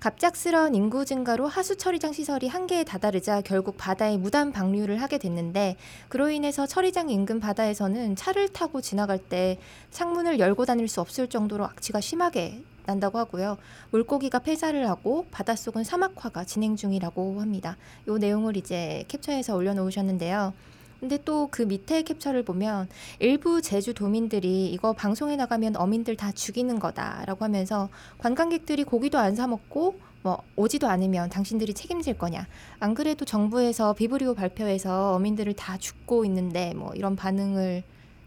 갑작스러운 0.01 0.74
인구 0.74 1.05
증가로 1.05 1.48
하수 1.48 1.75
처리장 1.75 2.12
시설이 2.12 2.48
한계에 2.48 2.84
다다르자 2.84 3.41
결국 3.41 3.77
바다에 3.77 4.17
무단 4.17 4.51
방류를 4.51 5.00
하게 5.00 5.20
됐는데 5.20 5.77
그로 6.10 6.31
인해서 6.31 6.65
처리장 6.65 7.12
인근 7.12 7.39
바다에서는 7.39 8.15
차를 8.15 8.50
타고 8.50 8.81
지나갈 8.81 9.20
때 9.20 9.60
창문을 9.91 10.39
열고 10.39 10.65
다닐 10.65 10.88
수 10.88 11.01
없을 11.01 11.27
정도로 11.27 11.65
악취가 11.65 12.01
심하게 12.01 12.63
난다고 12.88 13.20
하고요. 13.20 13.60
물고기가 13.91 14.39
폐사를 14.39 14.89
하고 14.89 15.27
바닷속은 15.29 15.84
사막화가 15.84 16.46
진행 16.46 16.75
중이라고 16.75 17.39
합니다. 17.39 17.77
요 18.08 18.17
내용을 18.17 18.58
이제 18.58 19.05
캡처해서 19.08 19.55
올려놓으셨는데요. 19.55 20.53
근데 21.01 21.17
또 21.25 21.48
그 21.51 21.63
밑에 21.63 22.03
캡처를 22.03 22.43
보면 22.43 22.88
일부 23.20 23.62
제주 23.62 23.93
도민들이 23.93 24.72
이거 24.72 24.93
방송에 24.93 25.36
나가면 25.36 25.75
어민들 25.75 26.15
다 26.15 26.31
죽이는 26.31 26.77
거다라고 26.79 27.43
하면서 27.43 27.89
관광객들이 28.20 28.84
고기도 28.84 29.17
안 29.17 29.36
사 29.36 29.48
먹고 29.48 30.00
뭐 30.24 30.43
오지도 30.55 30.88
않으면 30.88 31.29
당신들이 31.29 31.74
책임질 31.74 32.17
거냐? 32.20 32.46
안 32.79 32.93
그래도 32.93 33.25
정부에서 33.25 33.93
비브리오 33.93 34.36
발표해서 34.36 35.15
어민들을 35.15 35.53
다 35.53 35.77
죽고 35.79 36.24
있는데 36.25 36.74
뭐 36.75 36.93
이런 36.93 37.15
반응을 37.15 37.81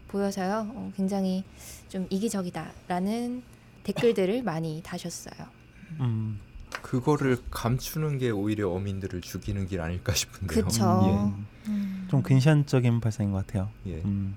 보여서요. 0.09 0.67
어, 0.75 0.91
굉장히 0.97 1.43
좀 1.87 2.05
이기적이다라는 2.09 3.41
댓글들을 3.83 4.43
많이 4.43 4.81
다셨어요. 4.83 5.47
음, 6.01 6.39
그거를 6.81 7.37
감추는 7.51 8.17
게 8.17 8.29
오히려 8.29 8.69
어민들을 8.69 9.21
죽이는 9.21 9.67
길 9.67 9.81
아닐까 9.81 10.13
싶은데요. 10.13 10.65
그쵸. 10.65 11.35
음, 11.67 12.07
좀 12.09 12.21
근시안적인 12.21 12.99
발상인 13.01 13.31
것 13.31 13.45
같아요. 13.45 13.69
예. 13.87 13.93
예. 13.97 14.01
음, 14.05 14.35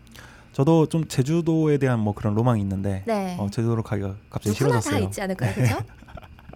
저도 0.53 0.87
좀 0.87 1.07
제주도에 1.07 1.79
대한 1.79 2.01
뭐 2.01 2.15
그런 2.15 2.35
로망이 2.35 2.61
있는데 2.63 3.05
네. 3.07 3.37
어, 3.39 3.49
제주도로 3.51 3.83
가기가 3.83 4.17
갑자기 4.31 4.51
누구나 4.59 4.77
다 4.77 4.81
싫어졌어요. 4.81 5.05
있지 5.07 5.21
않을까요, 5.23 5.55
그렇죠? 5.55 5.79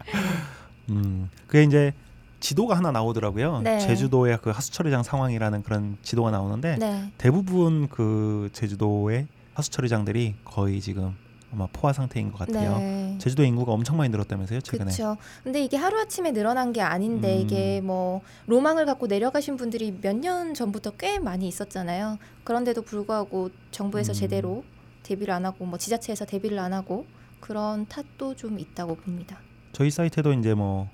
음, 0.90 1.28
그게 1.46 1.62
이제 1.62 1.92
지도가 2.40 2.76
하나 2.76 2.90
나오더라고요. 2.90 3.60
네. 3.60 3.78
제주도의 3.78 4.38
그 4.42 4.50
하수처리장 4.50 5.04
상황이라는 5.04 5.62
그런 5.62 5.96
지도가 6.02 6.30
나오는데 6.32 6.76
네. 6.78 7.12
대부분 7.18 7.88
그 7.88 8.50
제주도의 8.52 9.28
하수처리장들이 9.54 10.34
거의 10.44 10.80
지금 10.80 11.14
아마 11.52 11.66
포화 11.73 11.92
상태인 11.92 12.32
것 12.32 12.38
같아요. 12.38 12.78
네. 12.78 13.16
제주도 13.18 13.44
인구가 13.44 13.73
엄청 13.73 13.97
많이 13.99 14.09
늘었다면서요 14.11 14.61
최근에? 14.62 14.85
그렇죠. 14.85 15.16
근데 15.44 15.62
이게 15.62 15.76
하루 15.76 16.00
아침에 16.00 16.32
늘어난 16.32 16.73
게 16.73 16.80
아닌데 16.80 17.37
음. 17.37 17.40
이게 17.42 17.80
뭐 17.82 18.23
로망을 18.47 18.87
갖고 18.87 19.06
내려가신 19.06 19.56
분들이 19.56 19.97
몇 20.00 20.16
년 20.23 20.54
전부터 20.54 20.92
꽤 20.92 21.18
많이 21.18 21.49
있었잖아요. 21.49 22.18
그런데도 22.44 22.82
불구하고 22.82 23.50
정부에서 23.73 24.12
음. 24.12 24.14
제대로 24.14 24.64
대비를 25.02 25.35
안 25.35 25.44
하고 25.44 25.66
뭐 25.66 25.78
지자체에서 25.78 26.25
대비를 26.26 26.59
안 26.61 26.73
하고 26.73 27.06
그런 27.40 27.87
탓도 27.87 28.37
좀 28.37 28.59
있다고 28.61 28.94
봅니다. 28.97 29.38
저희 29.73 29.90
사이트에도 29.90 30.32
이제 30.32 30.54
뭐 30.54 30.88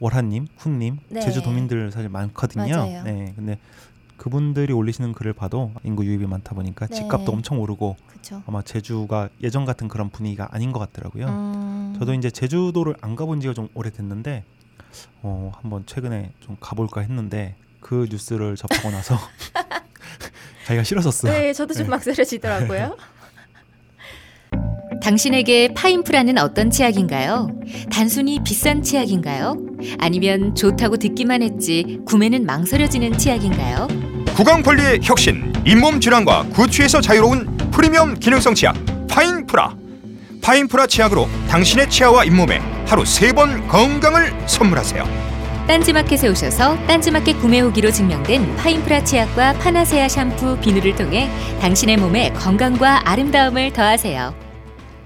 월하님, 0.00 0.46
훈님, 0.58 0.98
네. 1.08 1.20
제주도민들 1.20 1.90
사실 1.90 2.08
많거든요. 2.10 2.76
맞아요. 2.76 3.02
네, 3.04 3.32
근데 3.34 3.58
그분들이 4.18 4.72
올리시는 4.72 5.12
글을 5.12 5.32
봐도 5.32 5.72
인구 5.84 6.04
유입이 6.04 6.26
많다 6.26 6.54
보니까 6.54 6.86
네. 6.86 6.94
집값도 6.94 7.32
엄청 7.32 7.60
오르고 7.60 7.96
그렇죠. 8.08 8.42
아마 8.46 8.60
제주가 8.62 9.30
예전 9.42 9.64
같은 9.64 9.88
그런 9.88 10.10
분위기가 10.10 10.48
아닌 10.50 10.72
것 10.72 10.80
같더라고요. 10.80 11.26
음. 11.26 11.96
저도 11.98 12.12
이제 12.14 12.30
제주도를 12.30 12.96
안 13.00 13.16
가본 13.16 13.40
지가 13.40 13.54
좀 13.54 13.68
오래됐는데 13.74 14.44
어, 15.22 15.52
한번 15.54 15.84
최근에 15.86 16.32
좀 16.40 16.56
가볼까 16.60 17.00
했는데 17.00 17.54
그 17.80 18.06
뉴스를 18.10 18.56
접하고 18.56 18.90
나서 18.90 19.16
가기가 20.66 20.82
싫어졌어요. 20.82 21.32
네, 21.32 21.52
저도 21.52 21.74
좀 21.74 21.84
네. 21.84 21.90
막스러지더라고요. 21.90 22.96
당신에게 25.00 25.74
파인프라는 25.74 26.38
어떤 26.38 26.70
치약인가요? 26.70 27.48
단순히 27.90 28.42
비싼 28.42 28.82
치약인가요? 28.82 29.56
아니면 29.98 30.54
좋다고 30.54 30.96
듣기만 30.96 31.42
했지 31.42 32.00
구매는 32.04 32.44
망설여지는 32.44 33.16
치약인가요? 33.16 34.07
구강 34.38 34.62
관리의 34.62 35.00
혁신, 35.02 35.52
잇몸 35.66 35.98
질환과 36.00 36.44
구취에서 36.52 37.00
자유로운 37.00 37.56
프리미엄 37.72 38.14
기능성 38.14 38.54
치약 38.54 38.76
파인프라. 39.10 39.76
파인프라 40.40 40.86
치약으로 40.86 41.26
당신의 41.48 41.90
치아와 41.90 42.22
잇몸에 42.24 42.58
하루 42.86 43.04
세 43.04 43.32
번 43.32 43.66
건강을 43.66 44.32
선물하세요. 44.46 45.02
딴지마켓에 45.66 46.28
오셔서 46.28 46.76
딴지마켓 46.86 47.40
구매 47.40 47.58
후기로 47.58 47.90
증명된 47.90 48.54
파인프라 48.54 49.02
치약과 49.02 49.54
파나세아 49.54 50.06
샴푸, 50.08 50.56
비누를 50.60 50.94
통해 50.94 51.28
당신의 51.60 51.96
몸에 51.96 52.30
건강과 52.34 53.10
아름다움을 53.10 53.72
더하세요. 53.72 54.36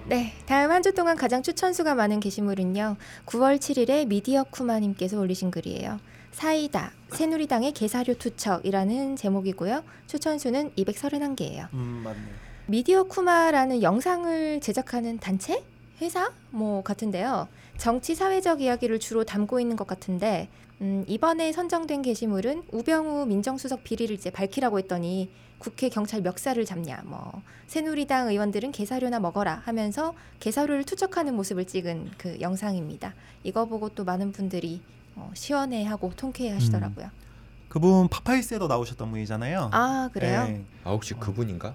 네, 0.05 0.35
다음 0.45 0.71
한 0.71 0.83
주 0.83 0.93
동안 0.93 1.17
가장 1.17 1.43
추천수가 1.43 1.95
많은 1.95 2.21
게시물은요. 2.21 2.97
9월 3.25 3.57
7일에 3.59 4.07
미디어 4.09 4.45
쿠마님께서 4.45 5.19
올리신 5.19 5.51
글이에요. 5.51 6.01
사이다 6.33 6.93
새누리당의 7.11 7.73
개사료 7.73 8.15
투척이라는 8.15 9.17
제목이고요. 9.17 9.85
추천수는 10.07 10.73
231개예요. 10.73 11.73
음, 11.75 12.03
맞네. 12.05 12.19
미디어 12.67 13.05
쿠마라는 13.05 13.83
영상을 13.83 14.61
제작하는 14.61 15.19
단체, 15.19 15.62
회사 16.01 16.33
뭐 16.51 16.83
같은데요. 16.83 17.49
정치 17.77 18.15
사회적 18.15 18.61
이야기를 18.61 18.99
주로 18.99 19.25
담고 19.25 19.61
있는 19.61 19.77
것 19.77 19.87
같은데 19.87 20.49
음, 20.81 21.05
이번에 21.07 21.53
선정된 21.53 22.03
게시물은 22.03 22.65
우병우 22.73 23.27
민정수석 23.27 23.85
비리를 23.85 24.14
이제 24.14 24.31
밝히라고 24.31 24.79
했더니 24.79 25.31
국회 25.59 25.88
경찰 25.88 26.23
멱살을 26.23 26.64
잡냐, 26.64 27.03
뭐 27.05 27.40
새누리당 27.68 28.29
의원들은 28.31 28.73
개사료나 28.73 29.21
먹어라 29.21 29.62
하면서 29.64 30.12
개사료를 30.40 30.83
투척하는 30.83 31.37
모습을 31.37 31.66
찍은 31.66 32.11
그 32.18 32.40
영상입니다. 32.40 33.14
이거 33.45 33.66
보고 33.66 33.88
또 33.90 34.03
많은 34.03 34.33
분들이 34.33 34.81
어, 35.16 35.31
시원해하고 35.35 36.12
통쾌해하시더라고요. 36.16 37.11
그분 37.68 38.09
파파이스에도 38.09 38.68
나오셨던 38.68 39.11
분이잖아요. 39.11 39.70
아 39.72 40.11
그래요? 40.12 40.44
네, 40.44 40.64
아 40.85 40.90
혹시 40.90 41.14
그분인가? 41.14 41.75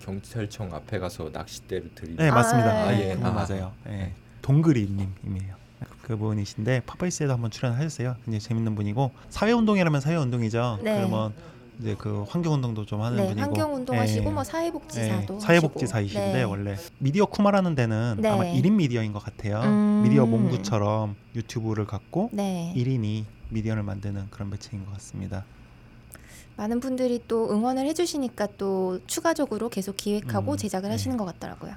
경찰청 0.00 0.74
앞에 0.74 0.98
가서 0.98 1.30
낚싯대를 1.32 1.94
들이. 1.94 2.16
네, 2.16 2.30
맞습니다. 2.30 2.70
아, 2.70 2.90
네, 2.90 3.10
예. 3.10 3.14
그분 3.14 3.26
아. 3.26 3.32
맞아요. 3.32 3.72
네. 3.84 4.14
동그리님이에요. 4.42 5.64
그분이신데 6.02 6.82
파파이스에도 6.86 7.32
한번 7.32 7.50
출연하셨어요. 7.50 8.16
굉장히 8.24 8.40
재밌는 8.40 8.74
분이고 8.74 9.10
사회운동이라면 9.30 10.00
사회운동이죠. 10.00 10.80
네. 10.82 10.96
그러면 10.96 11.34
이제 11.80 11.96
그 11.98 12.22
환경운동도 12.28 12.86
좀 12.86 13.00
하는 13.02 13.16
네, 13.18 13.24
분이고 13.28 13.40
환경 13.40 13.74
운동 13.74 13.98
하시고 13.98 14.24
네. 14.24 14.30
뭐 14.30 14.44
사회복지사도 14.44 15.34
네, 15.34 15.40
사회복지사이신데 15.40 16.20
하시고. 16.20 16.36
네. 16.38 16.42
원래 16.44 16.76
미디어 16.98 17.26
쿠마라는 17.26 17.74
데는 17.74 18.16
네. 18.20 18.28
아마 18.28 18.44
1인 18.44 18.72
미디어인 18.74 19.12
것 19.12 19.18
같아요. 19.22 19.60
음. 19.62 20.02
미디어 20.04 20.24
몽구처럼 20.26 21.16
유튜브를 21.34 21.86
갖고 21.86 22.30
네. 22.32 22.72
1인이 22.76 23.24
미디어를 23.50 23.82
만드는 23.82 24.28
그런 24.30 24.50
매체인 24.50 24.84
것 24.84 24.92
같습니다. 24.94 25.44
많은 26.56 26.78
분들이 26.78 27.20
또 27.26 27.50
응원을 27.50 27.84
해주시니까 27.86 28.48
또 28.56 29.00
추가적으로 29.08 29.68
계속 29.68 29.96
기획하고 29.96 30.52
음, 30.52 30.56
제작을 30.56 30.88
네. 30.88 30.92
하시는 30.94 31.16
것 31.16 31.24
같더라고요. 31.24 31.74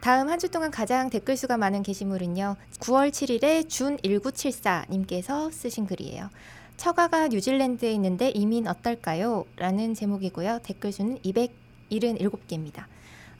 다음 0.00 0.28
한 0.28 0.38
주 0.38 0.48
동안 0.48 0.70
가장 0.70 1.10
댓글 1.10 1.36
수가 1.36 1.56
많은 1.56 1.82
게시물은요. 1.82 2.54
9월 2.78 3.10
7일에 3.10 3.66
준1974님께서 3.66 5.50
쓰신 5.50 5.86
글이에요. 5.86 6.30
처가가 6.76 7.28
뉴질랜드에 7.28 7.90
있는데 7.92 8.30
이민 8.30 8.68
어떨까요? 8.68 9.44
라는 9.56 9.94
제목이고요. 9.94 10.60
댓글 10.62 10.92
수는 10.92 11.18
277개입니다. 11.20 12.84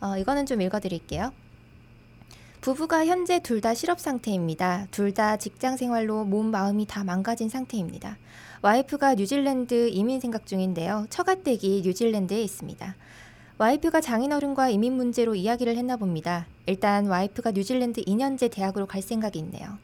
어, 0.01 0.17
이거는 0.19 0.47
좀 0.47 0.61
읽어드릴게요. 0.63 1.33
부부가 2.61 3.07
현재 3.07 3.39
둘 3.41 3.61
다 3.61 3.75
실업 3.75 4.01
상태입니다. 4.01 4.89
둘 4.91 5.13
다 5.13 5.37
직장 5.37 5.77
생활로 5.77 6.25
몸 6.25 6.51
마음이 6.51 6.87
다 6.87 7.05
망가진 7.05 7.49
상태입니다. 7.49 8.17
와이프가 8.63 9.15
뉴질랜드 9.15 9.89
이민 9.91 10.19
생각 10.21 10.47
중인데요. 10.47 11.07
처가댁이 11.11 11.83
뉴질랜드에 11.85 12.43
있습니다. 12.43 12.97
와이프가 13.59 14.01
장인어른과 14.01 14.71
이민 14.71 14.95
문제로 14.95 15.35
이야기를 15.35 15.77
했나 15.77 15.97
봅니다. 15.97 16.47
일단 16.67 17.07
와이프가 17.07 17.53
뉴질랜드 17.53 18.03
2년제 18.03 18.51
대학으로 18.51 18.87
갈 18.87 19.01
생각이 19.01 19.39
있네요. 19.39 19.79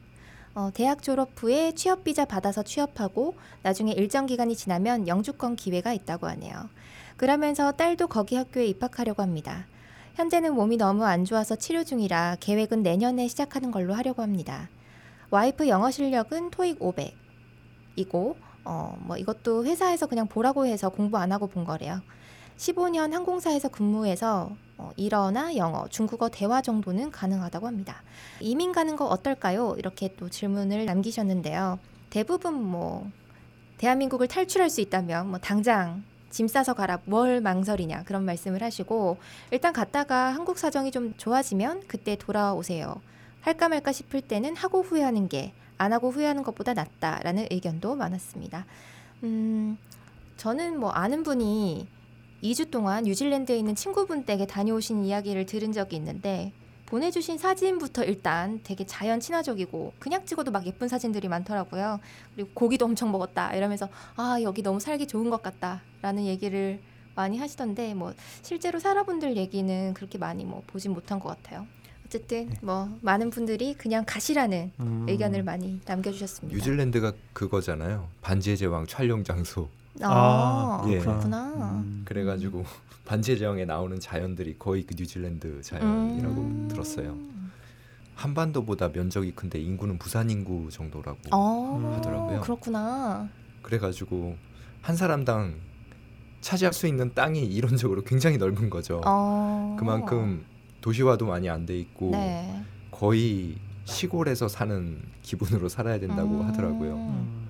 어, 0.54 0.70
대학 0.74 1.02
졸업 1.02 1.30
후에 1.36 1.72
취업 1.72 2.04
비자 2.04 2.26
받아서 2.26 2.62
취업하고 2.62 3.34
나중에 3.62 3.92
일정 3.92 4.26
기간이 4.26 4.54
지나면 4.54 5.08
영주권 5.08 5.56
기회가 5.56 5.94
있다고 5.94 6.26
하네요. 6.28 6.68
그러면서 7.16 7.72
딸도 7.72 8.08
거기 8.08 8.36
학교에 8.36 8.66
입학하려고 8.66 9.22
합니다. 9.22 9.66
현재는 10.14 10.54
몸이 10.54 10.76
너무 10.76 11.04
안 11.04 11.24
좋아서 11.24 11.56
치료 11.56 11.84
중이라 11.84 12.36
계획은 12.40 12.82
내년에 12.82 13.28
시작하는 13.28 13.70
걸로 13.70 13.94
하려고 13.94 14.20
합니다. 14.20 14.68
와이프 15.30 15.68
영어 15.68 15.90
실력은 15.90 16.50
토익 16.50 16.78
500이고 16.80 18.36
어, 18.64 18.98
뭐 19.00 19.16
이것도 19.16 19.64
회사에서 19.64 20.06
그냥 20.06 20.26
보라고 20.26 20.66
해서 20.66 20.90
공부 20.90 21.16
안 21.16 21.32
하고 21.32 21.46
본 21.46 21.64
거래요. 21.64 22.02
15년 22.62 23.12
항공사에서 23.12 23.68
근무해서 23.68 24.50
어, 24.78 24.92
일어나 24.96 25.56
영어, 25.56 25.86
중국어 25.88 26.28
대화 26.28 26.62
정도는 26.62 27.10
가능하다고 27.10 27.66
합니다. 27.66 28.02
이민 28.40 28.72
가는 28.72 28.96
거 28.96 29.06
어떨까요? 29.06 29.74
이렇게 29.78 30.14
또 30.16 30.28
질문을 30.28 30.84
남기셨는데요. 30.84 31.78
대부분 32.10 32.54
뭐 32.54 33.10
대한민국을 33.78 34.28
탈출할 34.28 34.70
수 34.70 34.80
있다면 34.80 35.28
뭐 35.28 35.38
당장 35.38 36.04
짐 36.30 36.46
싸서 36.48 36.74
가라 36.74 37.00
뭘 37.04 37.40
망설이냐 37.40 38.04
그런 38.04 38.24
말씀을 38.24 38.62
하시고 38.62 39.18
일단 39.50 39.72
갔다가 39.72 40.34
한국 40.34 40.58
사정이 40.58 40.92
좀 40.92 41.14
좋아지면 41.16 41.82
그때 41.88 42.16
돌아오세요. 42.16 43.00
할까 43.40 43.68
말까 43.68 43.92
싶을 43.92 44.20
때는 44.20 44.56
하고 44.56 44.82
후회하는 44.82 45.28
게 45.28 45.52
안 45.82 45.92
하고 45.92 46.10
후회하는 46.10 46.44
것보다 46.44 46.74
낫다라는 46.74 47.48
의견도 47.50 47.96
많았습니다. 47.96 48.66
음, 49.24 49.76
저는 50.36 50.78
뭐 50.78 50.90
아는 50.90 51.24
분이 51.24 51.88
2주 52.42 52.70
동안 52.70 53.04
뉴질랜드에 53.04 53.56
있는 53.56 53.74
친구분 53.74 54.24
댁에 54.24 54.46
다녀오신 54.46 55.04
이야기를 55.04 55.46
들은 55.46 55.72
적이 55.72 55.96
있는데 55.96 56.52
보내주신 56.86 57.38
사진부터 57.38 58.04
일단 58.04 58.60
되게 58.64 58.84
자연 58.84 59.20
친화적이고 59.20 59.94
그냥 59.98 60.26
찍어도 60.26 60.50
막 60.50 60.66
예쁜 60.66 60.88
사진들이 60.88 61.28
많더라고요. 61.28 62.00
그리고 62.34 62.50
고기도 62.52 62.84
엄청 62.84 63.12
먹었다 63.12 63.54
이러면서 63.54 63.88
아 64.16 64.38
여기 64.42 64.62
너무 64.62 64.78
살기 64.78 65.06
좋은 65.06 65.30
것 65.30 65.40
같다라는 65.42 66.26
얘기를 66.26 66.80
많이 67.14 67.38
하시던데 67.38 67.94
뭐 67.94 68.12
실제로 68.42 68.78
살아분들 68.78 69.36
얘기는 69.36 69.94
그렇게 69.94 70.18
많이 70.18 70.44
뭐 70.44 70.62
보진 70.66 70.92
못한 70.92 71.18
것 71.18 71.28
같아요. 71.28 71.66
어쨌든 72.04 72.50
뭐 72.60 72.90
많은 73.00 73.30
분들이 73.30 73.72
그냥 73.72 74.04
가시라는 74.06 74.72
음. 74.80 75.06
의견을 75.08 75.44
많이 75.44 75.80
남겨주셨습니다. 75.86 76.54
뉴질랜드가 76.58 77.14
그거잖아요. 77.32 78.08
반지의 78.20 78.58
제왕 78.58 78.86
촬영 78.86 79.24
장소. 79.24 79.70
아, 80.02 80.84
예. 80.88 80.98
그렇구나. 80.98 81.52
음. 81.84 82.02
그래가지고 82.04 82.64
반지의 83.04 83.38
제왕에 83.38 83.64
나오는 83.64 83.98
자연들이 84.00 84.58
거의 84.58 84.84
그 84.84 84.94
뉴질랜드 84.96 85.60
자연이라고 85.62 86.40
음. 86.40 86.68
들었어요. 86.70 87.16
한반도보다 88.14 88.90
면적이 88.92 89.32
큰데 89.32 89.58
인구는 89.58 89.98
부산 89.98 90.30
인구 90.30 90.68
정도라고. 90.70 91.18
어, 91.32 91.92
하더라고요. 91.96 92.40
그렇구나. 92.40 93.28
그래가지고 93.62 94.36
한 94.80 94.96
사람당 94.96 95.54
차지할 96.40 96.72
수 96.72 96.86
있는 96.86 97.12
땅이 97.14 97.40
이론적으로 97.46 98.02
굉장히 98.02 98.38
넓은 98.38 98.70
거죠. 98.70 99.00
어. 99.04 99.76
그만큼 99.78 100.44
도시화도 100.80 101.26
많이 101.26 101.48
안 101.48 101.66
돼 101.66 101.78
있고 101.78 102.10
네. 102.12 102.62
거의 102.90 103.56
시골에서 103.84 104.46
사는 104.48 105.00
기분으로 105.22 105.68
살아야 105.68 105.98
된다고 105.98 106.40
음. 106.40 106.46
하더라고요. 106.46 107.41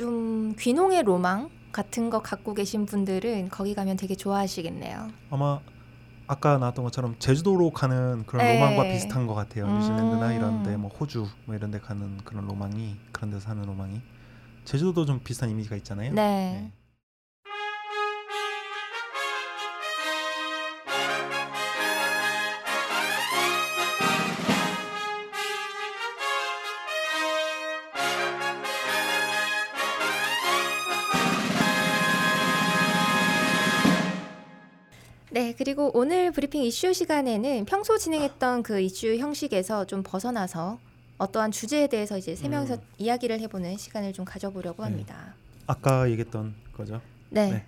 음. 0.00 0.52
좀 0.52 0.54
귀농의 0.58 1.02
로망 1.02 1.50
같은 1.72 2.10
거 2.10 2.20
갖고 2.20 2.54
계신 2.54 2.86
분들은 2.86 3.48
거기 3.50 3.74
가면 3.74 3.96
되게 3.96 4.14
좋아하시겠네요. 4.14 5.08
아마 5.30 5.60
아까 6.26 6.58
나왔던 6.58 6.84
것처럼 6.84 7.16
제주도로 7.18 7.70
가는 7.70 8.24
그런 8.26 8.46
네. 8.46 8.54
로망과 8.54 8.84
비슷한 8.84 9.26
것 9.26 9.34
같아요. 9.34 9.66
음. 9.66 9.78
뉴질랜드나 9.78 10.34
이런데 10.34 10.76
뭐 10.76 10.90
호주 10.90 11.26
뭐 11.46 11.54
이런데 11.54 11.78
가는 11.80 12.18
그런 12.24 12.46
로망이 12.46 12.96
그런 13.12 13.30
데서 13.30 13.40
사는 13.40 13.62
로망이 13.62 14.00
제주도도 14.64 15.06
좀 15.06 15.20
비슷한 15.24 15.50
이미지가 15.50 15.76
있잖아요. 15.76 16.12
네. 16.12 16.22
네, 16.22 16.72
그리고 35.58 35.90
오늘 35.92 36.30
브리핑 36.30 36.62
이슈 36.62 36.92
시간에는 36.92 37.64
평소 37.64 37.98
진행했던 37.98 38.62
그 38.62 38.80
이슈 38.80 39.16
형식에서 39.16 39.86
좀 39.86 40.04
벗어나서 40.04 40.78
어떠한 41.18 41.50
주제에 41.50 41.88
대해서 41.88 42.16
이제 42.16 42.36
세 42.36 42.48
명이서 42.48 42.74
음. 42.74 42.80
이야기를 42.98 43.40
해보는 43.40 43.76
시간을 43.76 44.12
좀 44.12 44.24
가져보려고 44.24 44.84
네. 44.84 44.90
합니다. 44.90 45.34
아까 45.66 46.08
얘기했던 46.08 46.54
거죠. 46.72 47.00
네. 47.30 47.50
네. 47.50 47.64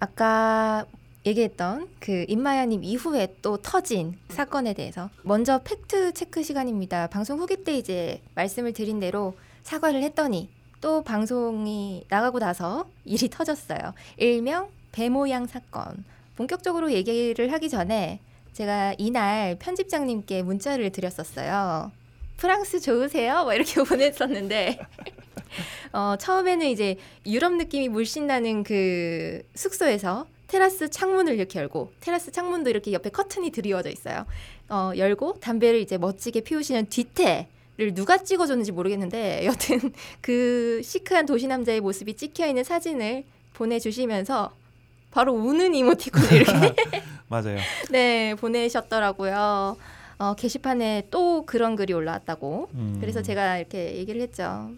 아까 0.00 0.86
얘기했던 1.26 1.90
그 2.00 2.24
임마야님 2.28 2.82
이후에 2.82 3.36
또 3.42 3.58
터진 3.58 4.18
사건에 4.30 4.72
대해서 4.72 5.10
먼저 5.22 5.60
팩트 5.62 6.14
체크 6.14 6.42
시간입니다. 6.42 7.08
방송 7.08 7.38
후기 7.38 7.62
때 7.62 7.76
이제 7.76 8.22
말씀을 8.36 8.72
드린 8.72 9.00
대로 9.00 9.36
사과를 9.64 10.02
했더니 10.02 10.48
또 10.80 11.02
방송이 11.02 12.06
나가고 12.08 12.38
나서 12.38 12.88
일이 13.04 13.28
터졌어요. 13.28 13.92
일명 14.16 14.70
배 14.92 15.10
모양 15.10 15.46
사건. 15.46 16.04
본격적으로 16.36 16.92
얘기를 16.92 17.52
하기 17.52 17.68
전에 17.68 18.20
제가 18.52 18.94
이날 18.98 19.56
편집장님께 19.58 20.42
문자를 20.42 20.90
드렸었어요. 20.90 21.92
프랑스 22.36 22.80
좋으세요? 22.80 23.44
뭐 23.44 23.54
이렇게 23.54 23.82
보냈었는데 23.84 24.78
어, 25.92 26.16
처음에는 26.18 26.66
이제 26.66 26.96
유럽 27.26 27.52
느낌이 27.54 27.88
물씬 27.88 28.26
나는 28.26 28.62
그 28.62 29.42
숙소에서 29.54 30.26
테라스 30.48 30.90
창문을 30.90 31.34
이렇게 31.34 31.58
열고 31.58 31.92
테라스 32.00 32.32
창문도 32.32 32.70
이렇게 32.70 32.92
옆에 32.92 33.10
커튼이 33.10 33.50
드리워져 33.50 33.90
있어요. 33.90 34.26
어, 34.68 34.92
열고 34.96 35.40
담배를 35.40 35.80
이제 35.80 35.98
멋지게 35.98 36.42
피우시는 36.42 36.86
뒤태 36.86 37.48
를 37.76 37.92
누가 37.92 38.18
찍어줬는지 38.18 38.70
모르겠는데 38.70 39.46
여튼 39.46 39.80
그 40.22 40.80
시크한 40.84 41.26
도시 41.26 41.48
남자의 41.48 41.80
모습이 41.80 42.14
찍혀 42.14 42.46
있는 42.46 42.62
사진을 42.62 43.24
보내주시면서 43.52 44.54
바로 45.14 45.32
우는 45.32 45.74
이모티콘을 45.76 46.32
이렇게 46.32 46.74
맞아요. 47.28 47.58
네 47.90 48.34
보내셨더라고요. 48.34 49.76
어, 50.18 50.34
게시판에 50.34 51.04
또 51.10 51.44
그런 51.46 51.76
글이 51.76 51.92
올라왔다고. 51.92 52.68
음. 52.74 52.98
그래서 53.00 53.22
제가 53.22 53.58
이렇게 53.58 53.96
얘기를 53.96 54.20
했죠. 54.20 54.70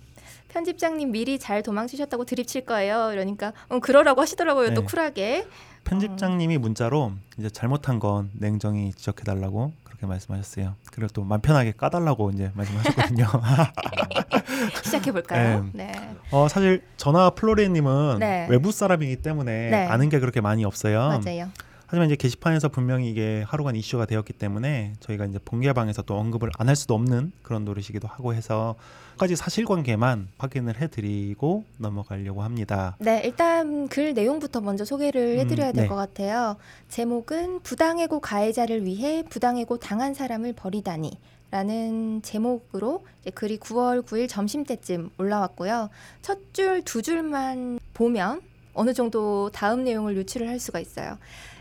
편집장님 0.49 1.11
미리 1.11 1.39
잘 1.39 1.63
도망치셨다고 1.63 2.25
드립칠 2.25 2.65
거예요. 2.67 3.11
이러니까 3.13 3.53
어, 3.69 3.79
그러라고 3.81 4.21
하시더라고요. 4.21 4.75
또 4.75 4.83
네. 4.83 4.87
쿨하게. 4.87 5.47
편집장님이 5.85 6.59
문자로 6.59 7.13
이제 7.39 7.49
잘못한 7.49 7.99
건 7.99 8.31
냉정히 8.35 8.93
지적해 8.93 9.23
달라고 9.25 9.73
그렇게 9.85 10.07
말씀하셨어요. 10.07 10.75
그리고 10.93 11.09
또 11.13 11.23
맘 11.25 11.41
편하게 11.41 11.73
까달라고 11.73 12.31
이제 12.33 12.51
말씀하셨거든요. 12.55 13.27
시작해 14.85 15.13
볼까요? 15.13 15.69
네. 15.73 15.93
어 16.31 16.49
사실 16.49 16.83
저나 16.97 17.31
플로리님은 17.31 18.19
네. 18.21 18.47
외부 18.51 18.73
사람이기 18.73 19.17
때문에 19.17 19.71
네. 19.71 19.87
아는 19.87 20.09
게 20.09 20.19
그렇게 20.21 20.41
많이 20.41 20.65
없어요. 20.65 21.21
맞아요. 21.25 21.49
하지만 21.89 22.07
이제 22.07 22.17
게시판에서 22.17 22.69
분명히 22.69 23.09
이게 23.09 23.45
하루간 23.47 23.77
이슈가 23.77 24.07
되었기 24.07 24.33
때문에 24.33 24.95
저희가 24.99 25.25
이제 25.27 25.39
본개방에서 25.45 26.03
또 26.03 26.17
언급을 26.19 26.51
안 26.59 26.67
할 26.69 26.75
수도 26.75 26.95
없는 26.95 27.31
그런 27.43 27.65
노릇이기도 27.65 28.09
하고 28.09 28.35
해서 28.35 28.75
까지 29.19 29.37
사실관계만 29.37 30.27
확인을 30.37 30.81
해드리고 30.81 31.65
넘어가려고 31.79 32.43
합니다. 32.43 32.97
네, 32.99 33.23
일단 33.25 33.87
글 33.87 34.15
내용부터 34.15 34.61
먼저 34.63 34.85
소개를 34.85 35.39
해드려야 35.39 35.69
음, 35.69 35.73
될 35.75 35.83
네. 35.85 35.89
것 35.89 35.95
같아요. 35.95 36.57
제목은 36.89 37.61
부당해고 37.61 38.19
가해자를 38.19 38.85
위해 38.85 39.23
부당해고 39.23 39.79
당한 39.79 40.13
사람을 40.13 40.55
버리다니. 40.55 41.17
라는 41.51 42.21
제목으로 42.23 43.05
글이 43.35 43.59
9월 43.59 44.05
9일 44.05 44.29
점심 44.29 44.65
때쯤 44.65 45.11
올라왔고요. 45.19 45.91
첫 46.23 46.39
줄, 46.53 46.83
두 46.83 47.03
줄만 47.03 47.79
보면 47.95 48.43
어느 48.75 48.93
정도 48.93 49.51
다음 49.51 49.85
내용을 49.85 50.17
유추를 50.17 50.49
할 50.49 50.59
수가 50.59 50.81
있어요. 50.81 51.19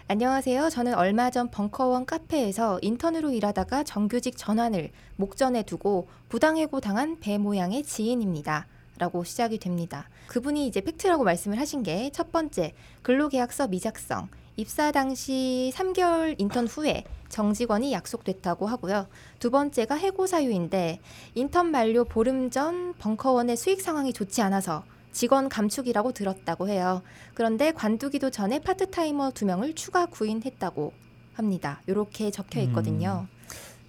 안녕하세요. 0.08 0.70
저는 0.70 0.96
얼마 0.96 1.30
전 1.32 1.50
벙커원 1.50 2.06
카페에서 2.06 2.80
인턴으로 2.82 3.32
일하다가 3.32 3.84
정규직 3.84 4.38
전환을 4.38 4.92
목전에 5.16 5.64
두고 5.64 6.08
부당해고 6.30 6.80
당한 6.80 7.20
배 7.20 7.38
모양의 7.38 7.84
지인입니다. 7.84 8.68
라고 8.98 9.24
시작이 9.24 9.58
됩니다. 9.60 10.08
그분이 10.28 10.68
이제 10.68 10.80
팩트라고 10.82 11.24
말씀을 11.24 11.60
하신 11.60 11.84
게 11.84 12.10
첫 12.14 12.32
번째, 12.32 12.74
근로계약서 13.02 13.68
미작성, 13.68 14.30
입사 14.58 14.92
당시 14.92 15.72
3개월 15.76 16.36
인턴 16.40 16.66
후에 16.68 17.04
정직원이 17.28 17.92
약속됐다고 17.92 18.68
하고요. 18.68 19.08
두 19.40 19.52
번째가 19.52 19.96
해고 19.96 20.28
사유인데 20.28 21.00
인턴 21.34 21.72
만료 21.72 22.06
보름 22.06 22.50
전 22.50 22.94
벙커원의 22.94 23.58
수익 23.58 23.82
상황이 23.82 24.14
좋지 24.14 24.42
않아서 24.42 24.84
직원 25.12 25.50
감축이라고 25.50 26.14
들었다고 26.14 26.70
해요. 26.70 27.02
그런데 27.34 27.72
관두기도 27.72 28.30
전에 28.30 28.60
파트타이머 28.60 29.32
두 29.32 29.46
명을 29.46 29.74
추가 29.74 30.06
구인했다고 30.06 30.94
합니다. 31.34 31.82
이렇게 31.88 32.32
적혀 32.32 32.62
있거든요. 32.62 33.28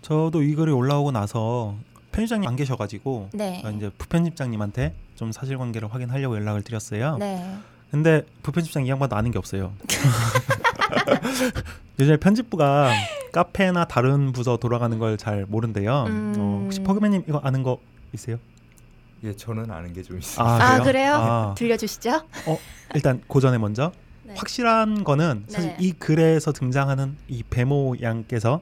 저도 0.02 0.42
이 0.42 0.54
글이 0.54 0.72
올라오고 0.72 1.12
나서 1.12 1.76
편집장님 2.10 2.48
안 2.48 2.56
계셔가지고 2.56 3.30
네. 3.34 3.58
제가 3.58 3.70
이제 3.70 3.90
부편집장님한테 3.98 4.94
좀 5.14 5.30
사실관계를 5.30 5.92
확인하려고 5.92 6.36
연락을 6.36 6.62
드렸어요. 6.62 7.18
네. 7.18 7.44
근데 7.90 8.22
부편집장 8.42 8.86
이 8.86 8.90
양반도 8.90 9.16
아는 9.16 9.30
게 9.30 9.38
없어요. 9.38 9.72
요즘에 11.98 12.16
편집부가 12.18 12.92
카페나 13.32 13.86
다른 13.86 14.32
부서 14.32 14.56
돌아가는 14.56 14.98
걸 14.98 15.16
잘 15.16 15.46
모른대요. 15.48 16.04
음. 16.08 16.34
어, 16.38 16.60
혹시 16.64 16.82
퍼그맨님 16.82 17.24
이거 17.28 17.38
아는 17.38 17.62
거 17.62 17.78
있어요? 18.12 18.38
예, 19.24 19.34
저는 19.34 19.70
아는 19.70 19.92
게 19.92 20.02
좀 20.02 20.18
있어요. 20.18 20.46
아, 20.46 20.82
그래요? 20.82 21.14
아, 21.14 21.54
들려주시죠. 21.56 22.22
일단 22.94 23.22
고전에 23.26 23.58
먼저 23.58 23.92
네. 24.24 24.34
확실한 24.36 25.04
거는 25.04 25.44
사실 25.48 25.70
네. 25.70 25.76
이 25.80 25.92
글에서 25.92 26.52
등장하는 26.52 27.16
이 27.28 27.42
배모 27.48 27.96
양께서 28.02 28.60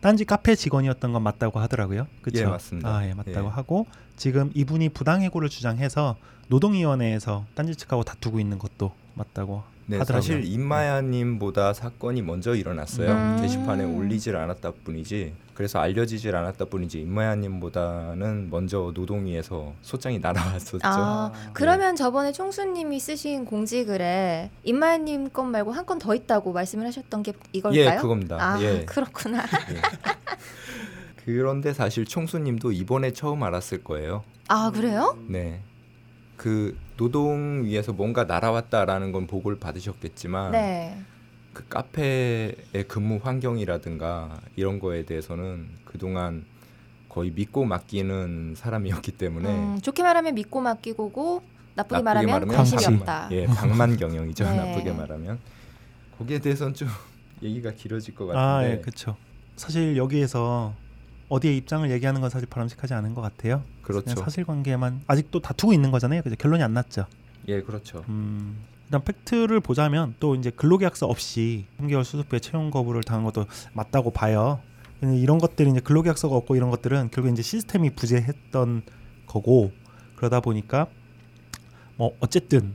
딴지 0.00 0.24
카페 0.24 0.54
직원이었던 0.54 1.12
건 1.12 1.22
맞다고 1.22 1.58
하더라고요. 1.60 2.06
그렇죠? 2.22 2.42
예, 2.42 2.46
맞습니다. 2.46 2.88
아, 2.88 3.06
예, 3.06 3.14
맞다고 3.14 3.46
예. 3.48 3.50
하고 3.50 3.86
지금 4.16 4.50
이분이 4.54 4.90
부당해고를 4.90 5.48
주장해서 5.48 6.16
노동위원회에서 6.50 7.46
딴지 7.54 7.74
측하고 7.76 8.02
다투고 8.02 8.40
있는 8.40 8.58
것도 8.58 8.92
맞다고 9.14 9.62
네, 9.86 9.98
하더라고요. 9.98 10.20
사실 10.22 10.44
임마야님보다 10.44 11.72
사건이 11.72 12.22
먼저 12.22 12.54
일어났어요. 12.54 13.10
음. 13.10 13.38
게시판에 13.40 13.84
올리질 13.84 14.36
않았다 14.36 14.72
뿐이지. 14.84 15.32
그래서 15.54 15.78
알려지질 15.78 16.34
않았다 16.34 16.64
뿐이지 16.66 17.00
임마야님보다는 17.02 18.48
먼저 18.50 18.92
노동위에서 18.94 19.72
소장이 19.82 20.18
날아왔었죠. 20.22 20.80
아, 20.84 21.32
그러면 21.52 21.96
저번에 21.96 22.32
총수님이 22.32 22.98
쓰신 23.00 23.44
공지글에 23.44 24.50
임마야님 24.64 25.30
건 25.30 25.50
말고 25.50 25.72
한 25.72 25.84
건 25.86 25.98
더 25.98 26.14
있다고 26.14 26.52
말씀을 26.52 26.86
하셨던 26.86 27.22
게 27.24 27.32
이걸까요? 27.52 27.80
예, 27.80 27.96
그겁니다. 27.96 28.36
아, 28.40 28.60
예. 28.62 28.84
그렇구나. 28.86 29.42
예. 29.72 29.80
그런데 31.24 31.72
사실 31.72 32.04
총수님도 32.04 32.72
이번에 32.72 33.12
처음 33.12 33.42
알았을 33.42 33.84
거예요. 33.84 34.24
아, 34.48 34.70
그래요? 34.70 35.16
네. 35.28 35.60
그 36.40 36.74
노동 36.96 37.64
위에서 37.66 37.92
뭔가 37.92 38.24
날아왔다라는 38.24 39.12
건 39.12 39.26
보고를 39.26 39.58
받으셨겠지만 39.58 40.52
네. 40.52 40.98
그 41.52 41.68
카페의 41.68 42.54
근무 42.88 43.20
환경이라든가 43.22 44.40
이런 44.56 44.78
거에 44.78 45.04
대해서는 45.04 45.68
그동안 45.84 46.46
거의 47.10 47.30
믿고 47.30 47.66
맡기는 47.66 48.54
사람이었기 48.56 49.12
때문에 49.18 49.48
음, 49.50 49.80
좋게 49.82 50.02
말하면 50.02 50.34
믿고 50.34 50.62
맡기고고 50.62 51.42
나쁘게 51.74 52.00
말하면 52.00 52.30
말하면 52.30 52.56
관심이 52.56 52.84
광시. 52.84 53.00
없다. 53.00 53.28
예, 53.32 53.44
방만 53.44 53.98
경영이죠. 53.98 54.44
네. 54.48 54.56
나쁘게 54.56 54.92
말하면 54.94 55.38
거기에 56.16 56.38
대해서는 56.38 56.72
좀 56.72 56.88
얘기가 57.42 57.72
길어질 57.72 58.14
것 58.14 58.30
아, 58.30 58.54
같은데. 58.54 58.78
예, 58.78 58.80
그렇죠. 58.80 59.14
사실 59.56 59.94
여기에서 59.98 60.72
어디에 61.30 61.56
입장을 61.56 61.88
얘기하는 61.90 62.20
건 62.20 62.28
사실 62.28 62.48
바람직하지 62.48 62.92
않은 62.92 63.14
것 63.14 63.22
같아요. 63.22 63.62
그렇죠. 63.82 64.16
사실관계만 64.16 65.02
아직도 65.06 65.40
다투고 65.40 65.72
있는 65.72 65.92
거잖아요. 65.92 66.22
그죠? 66.22 66.36
결론이 66.36 66.62
안 66.62 66.74
났죠. 66.74 67.06
예, 67.48 67.62
그렇죠. 67.62 68.04
음, 68.08 68.58
일단 68.86 69.02
팩트를 69.04 69.60
보자면 69.60 70.14
또 70.18 70.34
이제 70.34 70.50
근로계약서 70.50 71.06
없이 71.06 71.66
3개월 71.80 72.02
수습후에 72.02 72.40
채용 72.40 72.70
거부를 72.70 73.04
당한 73.04 73.24
것도 73.24 73.46
맞다고 73.72 74.10
봐요. 74.10 74.60
근데 74.98 75.16
이런 75.18 75.38
것들이 75.38 75.70
이제 75.70 75.80
근로계약서가 75.80 76.34
없고 76.34 76.56
이런 76.56 76.68
것들은 76.70 77.10
결국 77.12 77.30
이제 77.30 77.42
시스템이 77.42 77.90
부재했던 77.94 78.82
거고 79.26 79.70
그러다 80.16 80.40
보니까 80.40 80.88
뭐 81.96 82.16
어쨌든 82.18 82.74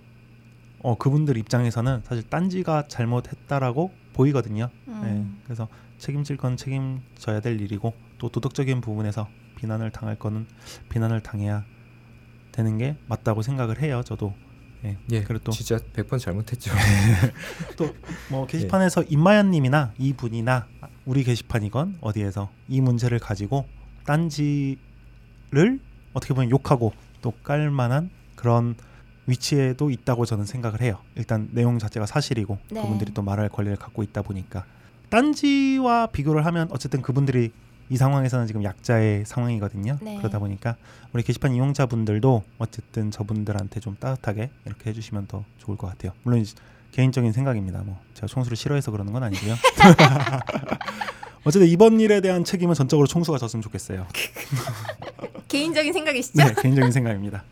어 0.80 0.98
그분들 0.98 1.38
입장에서는 1.38 2.04
사실 2.06 2.24
딴지가 2.30 2.88
잘못했다라고 2.88 3.92
보이거든요. 4.14 4.70
음. 4.88 5.02
네, 5.04 5.42
그래서 5.44 5.68
책임질 5.98 6.38
건 6.38 6.56
책임져야 6.56 7.42
될 7.42 7.60
일이고 7.60 7.94
또 8.18 8.30
도덕적인 8.30 8.82
부분에서 8.82 9.28
비난을 9.58 9.92
당할 9.92 10.18
거는 10.18 10.46
비난을 10.90 11.22
당해야 11.22 11.66
되는 12.52 12.78
게 12.78 12.96
맞다고 13.08 13.42
생각을 13.42 13.82
해요. 13.82 14.02
저도. 14.06 14.34
예. 14.84 14.98
예, 15.12 15.24
그리고 15.24 15.44
또 15.44 15.52
진짜 15.52 15.78
100번 15.78 16.20
잘못했죠. 16.20 16.72
뭐 18.30 18.46
게시판에서 18.46 19.04
임마연 19.04 19.50
님이나 19.52 19.94
이분이나 19.98 20.68
우리 21.06 21.24
게시판이건 21.24 21.98
어디에서 22.02 22.52
이 22.68 22.82
문제를 22.82 23.20
가지고 23.20 23.66
딴지를 24.06 24.78
어떻게 26.14 26.34
보면 26.34 26.52
욕하고 26.52 26.94
또 27.22 27.32
깔만한 27.44 28.12
그런 28.36 28.76
위치에도 29.28 29.90
있다고 29.90 30.26
저는 30.26 30.46
생각을 30.46 30.82
해요. 30.82 31.00
일단 31.16 31.50
내용 31.52 31.80
자체가 31.80 32.06
사실이고 32.06 32.60
네. 32.70 32.82
그분들이 32.82 33.14
또 33.14 33.24
말할 33.24 33.50
권리를 33.50 33.76
갖고 33.78 34.04
있다 34.04 34.22
보니까 34.22 34.66
딴지와 35.10 36.08
비교를 36.08 36.46
하면 36.46 36.68
어쨌든 36.72 37.02
그분들이 37.02 37.52
이 37.90 37.98
상황에서는 37.98 38.48
지금 38.48 38.64
약자의 38.64 39.26
상황이거든요. 39.26 39.98
네. 40.02 40.18
그러다 40.18 40.40
보니까 40.40 40.76
우리 41.14 41.24
게시판 41.24 41.54
이용자분들도 41.54 42.44
어쨌든 42.58 43.12
저분들한테 43.12 43.80
좀 43.80 43.96
따뜻하게 44.00 44.50
이렇게 44.66 44.90
해주시면 44.90 45.28
더 45.28 45.44
좋을 45.58 45.78
것 45.78 45.88
같아요. 45.88 46.12
물론 46.24 46.44
개인적인 46.92 47.32
생각입니다. 47.32 47.84
뭐 47.84 48.00
제가 48.14 48.28
총수를 48.28 48.58
싫어해서 48.58 48.92
그러는 48.92 49.14
건 49.14 49.24
아니고요. 49.24 49.56
어쨌든 51.44 51.68
이번 51.68 52.00
일에 52.00 52.22
대한 52.22 52.44
책임은 52.44 52.74
전적으로 52.74 53.08
총수가 53.08 53.38
졌으면 53.38 53.62
좋겠어요. 53.62 54.08
개인적인 55.48 55.94
생각이시죠? 55.94 56.44
네, 56.44 56.54
개인적인 56.60 56.92
생각입니다. 56.92 57.44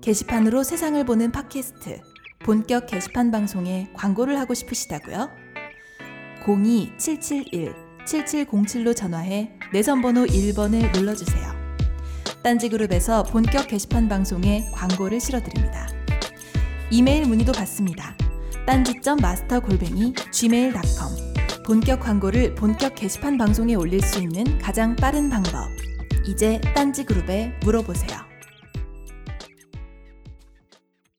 게시판으로 0.00 0.64
세상을 0.64 1.04
보는 1.04 1.30
팟캐스트 1.32 2.00
본격 2.40 2.86
게시판 2.86 3.30
방송에 3.30 3.90
광고를 3.94 4.38
하고 4.38 4.54
싶으시다고요? 4.54 5.28
02-771-7707로 8.08 8.96
전화해 8.96 9.50
내선 9.72 10.00
번호 10.00 10.24
1번을 10.24 10.92
눌러주세요. 10.96 11.52
딴지그룹에서 12.42 13.24
본격 13.24 13.68
게시판 13.68 14.08
방송에 14.08 14.70
광고를 14.72 15.20
실어드립니다. 15.20 15.88
이메일 16.90 17.26
문의도 17.26 17.52
받습니다. 17.52 18.16
딴지점 18.66 19.18
마스터 19.20 19.60
골뱅이 19.60 20.14
gmail.com 20.32 21.62
본격 21.66 22.00
광고를 22.00 22.54
본격 22.54 22.94
게시판 22.94 23.36
방송에 23.36 23.74
올릴 23.74 24.00
수 24.00 24.20
있는 24.20 24.58
가장 24.58 24.96
빠른 24.96 25.28
방법. 25.28 25.68
이제 26.26 26.60
딴지그룹에 26.74 27.58
물어보세요. 27.62 28.18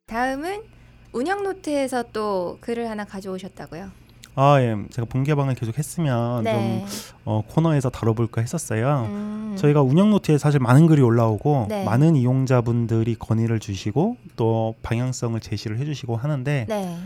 다음은 0.08 0.64
운영 1.12 1.44
노트에서 1.44 2.06
또 2.12 2.58
글을 2.62 2.90
하나 2.90 3.06
가져오셨다고요? 3.06 3.99
아 4.40 4.62
예, 4.62 4.78
제가 4.90 5.06
본 5.06 5.26
개방을 5.26 5.56
계속 5.56 5.78
했으면 5.78 6.46
네. 6.46 6.54
좀 6.54 6.88
어, 7.26 7.44
코너에서 7.46 7.90
다뤄볼까 7.90 8.40
했었어요. 8.40 9.06
음. 9.10 9.56
저희가 9.58 9.82
운영 9.82 10.12
노트에 10.12 10.38
사실 10.38 10.62
많은 10.62 10.88
글이 10.88 11.02
올라오고 11.02 11.66
네. 11.68 11.84
많은 11.84 12.16
이용자분들이 12.16 13.16
건의를 13.16 13.60
주시고 13.60 14.16
또 14.38 14.76
방향성을 14.82 15.38
제시를 15.42 15.78
해주시고 15.80 16.16
하는데 16.16 16.66
네. 16.70 16.98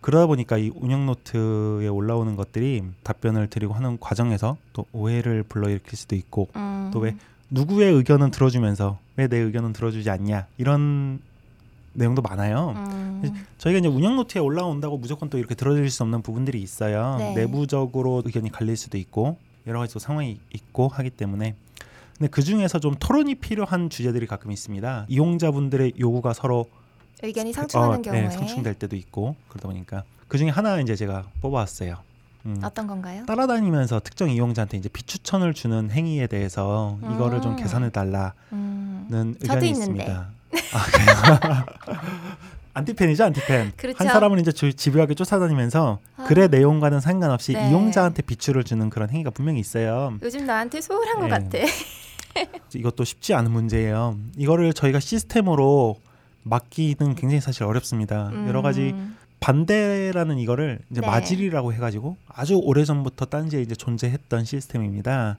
그러다 0.00 0.26
보니까 0.26 0.56
이 0.56 0.70
운영 0.76 1.04
노트에 1.04 1.88
올라오는 1.88 2.34
것들이 2.36 2.82
답변을 3.02 3.48
드리고 3.48 3.74
하는 3.74 3.98
과정에서 4.00 4.56
또 4.72 4.86
오해를 4.92 5.42
불러일으킬 5.42 5.94
수도 5.94 6.16
있고 6.16 6.48
음. 6.56 6.90
또왜 6.94 7.16
누구의 7.50 7.92
의견은 7.92 8.30
들어주면서 8.30 8.98
왜 9.16 9.26
내 9.28 9.36
의견은 9.36 9.72
들어주지 9.74 10.08
않냐 10.08 10.46
이런 10.56 11.20
내용도 11.98 12.22
많아요. 12.22 12.74
음. 12.76 13.44
저희가 13.58 13.80
이제 13.80 13.88
운영 13.88 14.16
노트에 14.16 14.40
올라온다고 14.40 14.96
무조건 14.96 15.28
또 15.28 15.38
이렇게 15.38 15.54
들어줄 15.54 15.90
수 15.90 16.02
없는 16.04 16.22
부분들이 16.22 16.62
있어요. 16.62 17.16
네. 17.18 17.34
내부적으로 17.34 18.22
의견이 18.24 18.50
갈릴 18.50 18.76
수도 18.76 18.96
있고 18.96 19.36
여러 19.66 19.80
가지 19.80 19.92
또 19.92 19.98
상황이 19.98 20.38
있고 20.54 20.88
하기 20.88 21.10
때문에 21.10 21.54
근데 22.16 22.30
그 22.30 22.42
중에서 22.42 22.78
좀 22.78 22.94
토론이 22.98 23.36
필요한 23.36 23.90
주제들이 23.90 24.26
가끔 24.26 24.50
있습니다. 24.52 25.06
이용자분들의 25.08 25.94
요구가 26.00 26.32
서로 26.32 26.66
의견이 27.22 27.52
상충하는 27.52 27.98
어, 27.98 28.02
경우에 28.02 28.22
네, 28.22 28.30
상충될 28.30 28.74
때도 28.74 28.96
있고 28.96 29.34
그러다 29.48 29.68
보니까 29.68 30.04
그 30.28 30.38
중에 30.38 30.48
하나 30.48 30.80
이제 30.80 30.94
제가 30.94 31.26
뽑아왔어요. 31.40 31.96
음, 32.46 32.60
어떤 32.62 32.86
건가요? 32.86 33.26
따라다니면서 33.26 34.00
특정 34.00 34.30
이용자한테 34.30 34.76
이제 34.76 34.88
비추천을 34.88 35.54
주는 35.54 35.90
행위에 35.90 36.28
대해서 36.28 36.98
이거를 37.02 37.40
좀 37.40 37.52
음. 37.52 37.56
개선해 37.56 37.90
달라는 37.90 38.32
음. 38.52 39.36
의견이. 39.40 39.70
있습니다. 39.70 40.37
아? 40.72 41.64
안티팬이죠, 42.74 43.24
안티팬. 43.24 43.72
그렇죠. 43.76 43.98
한 43.98 44.08
사람을 44.08 44.38
이제 44.38 44.52
주- 44.52 44.72
집요하게 44.72 45.14
쫓아다니면서 45.14 45.98
아. 46.16 46.24
글의 46.24 46.48
내용과는 46.48 47.00
상관없이 47.00 47.52
네. 47.54 47.70
이용자한테 47.70 48.22
비추를 48.22 48.62
주는 48.62 48.88
그런 48.88 49.10
행위가 49.10 49.30
분명히 49.30 49.58
있어요. 49.58 50.16
요즘 50.22 50.46
나한테 50.46 50.80
소홀한 50.80 51.16
것 51.20 51.26
네. 51.26 51.64
같아. 51.64 52.48
이것도 52.74 53.02
쉽지 53.04 53.34
않은 53.34 53.50
문제예요. 53.50 54.16
이거를 54.36 54.72
저희가 54.72 55.00
시스템으로 55.00 55.96
막기는 56.44 57.16
굉장히 57.16 57.40
사실 57.40 57.64
어렵습니다. 57.64 58.30
여러 58.46 58.62
가지 58.62 58.90
음. 58.90 59.16
반대라는 59.40 60.38
이거를 60.38 60.78
이제 60.90 61.00
네. 61.00 61.06
마질이라고 61.06 61.72
해가지고 61.72 62.16
아주 62.28 62.60
오래 62.62 62.84
전부터 62.84 63.24
딴지에 63.26 63.60
이제 63.60 63.74
존재했던 63.74 64.44
시스템입니다. 64.44 65.38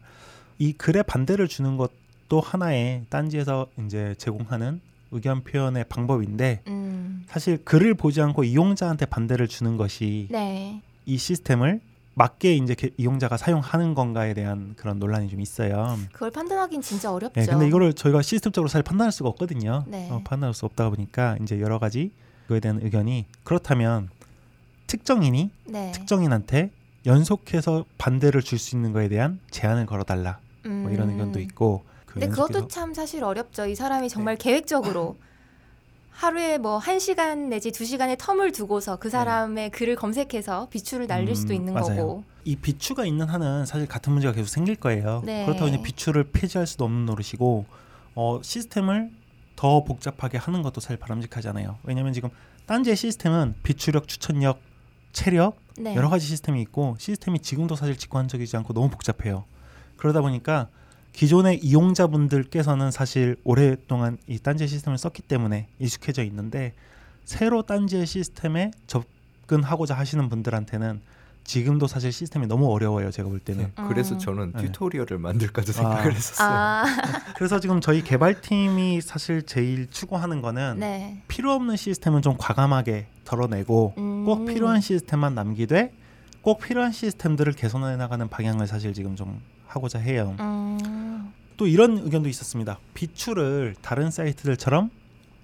이 0.57 0.73
글에 0.73 1.03
반대를 1.03 1.47
주는 1.47 1.77
것도 1.77 2.41
하나의 2.41 3.03
딴지에서 3.09 3.67
이제 3.85 4.13
제공하는 4.17 4.81
의견 5.11 5.43
표현의 5.43 5.85
방법인데 5.89 6.61
음. 6.67 7.23
사실 7.27 7.63
글을 7.63 7.93
보지 7.95 8.21
않고 8.21 8.43
이용자한테 8.43 9.05
반대를 9.05 9.47
주는 9.47 9.77
것이 9.77 10.27
네. 10.31 10.81
이 11.05 11.17
시스템을 11.17 11.81
맞게 12.15 12.55
이제 12.55 12.75
게- 12.75 12.89
이용자가 12.97 13.37
사용하는 13.37 13.93
건가에 13.93 14.33
대한 14.33 14.73
그런 14.75 14.99
논란이 14.99 15.29
좀 15.29 15.39
있어요. 15.39 15.97
그걸 16.11 16.31
판단하긴 16.31 16.81
진짜 16.81 17.11
어렵죠. 17.13 17.39
네, 17.39 17.45
근데 17.47 17.67
이거를 17.67 17.93
저희가 17.93 18.21
시스템적으로 18.21 18.67
사실 18.67 18.83
판단할 18.83 19.11
수가 19.11 19.29
없거든요. 19.29 19.85
네. 19.87 20.09
어, 20.11 20.21
판단할 20.25 20.53
수 20.53 20.65
없다 20.65 20.89
보니까 20.89 21.37
이제 21.41 21.59
여러 21.61 21.79
가지 21.79 22.11
그에 22.47 22.59
대한 22.59 22.79
의견이 22.81 23.25
그렇다면 23.43 24.09
특정인이 24.87 25.49
네. 25.67 25.91
특정인한테 25.93 26.71
연속해서 27.05 27.85
반대를 27.97 28.41
줄 28.41 28.59
수 28.59 28.75
있는 28.75 28.91
거에 28.91 29.07
대한 29.07 29.39
제한을 29.51 29.85
걸어달라 29.85 30.39
뭐 30.65 30.91
이런 30.91 31.09
음. 31.09 31.13
의견도 31.13 31.39
있고 31.39 31.83
그 31.85 31.88
근데 32.13 32.27
그것도 32.27 32.67
참 32.67 32.93
사실 32.93 33.23
어렵죠. 33.23 33.65
이 33.65 33.75
사람이 33.75 34.09
정말 34.09 34.35
계획적으로 34.35 35.17
하루에 36.11 36.57
뭐한 36.57 36.99
시간 36.99 37.49
내지 37.49 37.71
두 37.71 37.85
시간의 37.85 38.17
텀을 38.17 38.53
두고서 38.53 38.97
그 38.97 39.09
사람의 39.09 39.69
글을 39.69 39.95
검색해서 39.95 40.67
비추를 40.69 41.07
날릴 41.07 41.35
수도 41.35 41.53
음, 41.53 41.55
있는 41.55 41.73
맞아요. 41.73 41.95
거고. 41.95 42.23
이 42.43 42.55
비추가 42.57 43.05
있는 43.05 43.27
한은 43.27 43.65
사실 43.65 43.87
같은 43.87 44.11
문제가 44.11 44.33
계속 44.33 44.49
생길 44.49 44.75
거예요. 44.75 45.21
네. 45.23 45.45
그렇다고 45.45 45.69
이제 45.69 45.81
비추를 45.81 46.31
폐지할 46.31 46.67
수도 46.67 46.83
없는 46.85 47.05
노릇이고 47.05 47.65
어, 48.15 48.39
시스템을 48.43 49.11
더 49.55 49.83
복잡하게 49.83 50.37
하는 50.37 50.61
것도 50.61 50.81
사실 50.81 50.97
바람직하잖아요. 50.97 51.79
왜냐하면 51.83 52.11
지금 52.11 52.29
딴지의 52.65 52.95
시스템은 52.95 53.55
비추력, 53.63 54.07
추천력, 54.07 54.61
체력 55.13 55.57
네. 55.77 55.95
여러 55.95 56.09
가지 56.09 56.25
시스템이 56.25 56.61
있고 56.63 56.97
시스템이 56.99 57.39
지금도 57.39 57.75
사실 57.75 57.97
직관적이지 57.97 58.57
않고 58.57 58.73
너무 58.73 58.89
복잡해요. 58.89 59.45
그러다 59.95 60.21
보니까 60.21 60.67
기존의 61.13 61.59
이용자분들께서는 61.63 62.91
사실 62.91 63.35
오랫동안 63.43 64.17
이 64.27 64.39
딴지 64.39 64.67
시스템을 64.67 64.97
썼기 64.97 65.23
때문에 65.23 65.67
익숙해져 65.79 66.23
있는데 66.23 66.73
새로 67.25 67.61
딴지의 67.63 68.05
시스템에 68.05 68.71
접근하고자 68.87 69.95
하시는 69.95 70.29
분들한테는 70.29 71.01
지금도 71.43 71.87
사실 71.87 72.11
시스템이 72.11 72.45
너무 72.45 72.71
어려워요. 72.71 73.09
제가 73.09 73.27
볼 73.27 73.39
때는. 73.39 73.71
네, 73.75 73.83
그래서 73.87 74.13
음. 74.13 74.19
저는 74.19 74.53
네. 74.55 74.65
튜토리얼을 74.65 75.17
만들까도 75.17 75.71
아. 75.71 75.73
생각을 75.73 76.13
했었어요. 76.13 76.47
아, 76.47 76.85
그래서 77.35 77.59
지금 77.59 77.81
저희 77.81 78.03
개발팀이 78.03 79.01
사실 79.01 79.41
제일 79.43 79.89
추구하는 79.89 80.43
거는 80.43 80.77
네. 80.79 81.23
필요 81.27 81.51
없는 81.53 81.75
시스템은 81.75 82.21
좀 82.21 82.35
과감하게 82.37 83.07
덜어내고 83.25 83.95
음. 83.97 84.25
꼭 84.25 84.45
필요한 84.45 84.79
시스템만 84.79 85.33
남기되 85.33 85.91
꼭 86.41 86.59
필요한 86.59 86.91
시스템들을 86.91 87.53
개선해 87.53 87.97
나가는 87.97 88.27
방향을 88.27 88.67
사실 88.67 88.93
지금 88.93 89.15
좀 89.15 89.41
하고자 89.69 89.99
해요. 89.99 90.35
음. 90.39 91.31
또 91.57 91.67
이런 91.67 91.97
의견도 91.97 92.29
있었습니다. 92.29 92.79
비추를 92.93 93.75
다른 93.81 94.11
사이트들처럼 94.11 94.89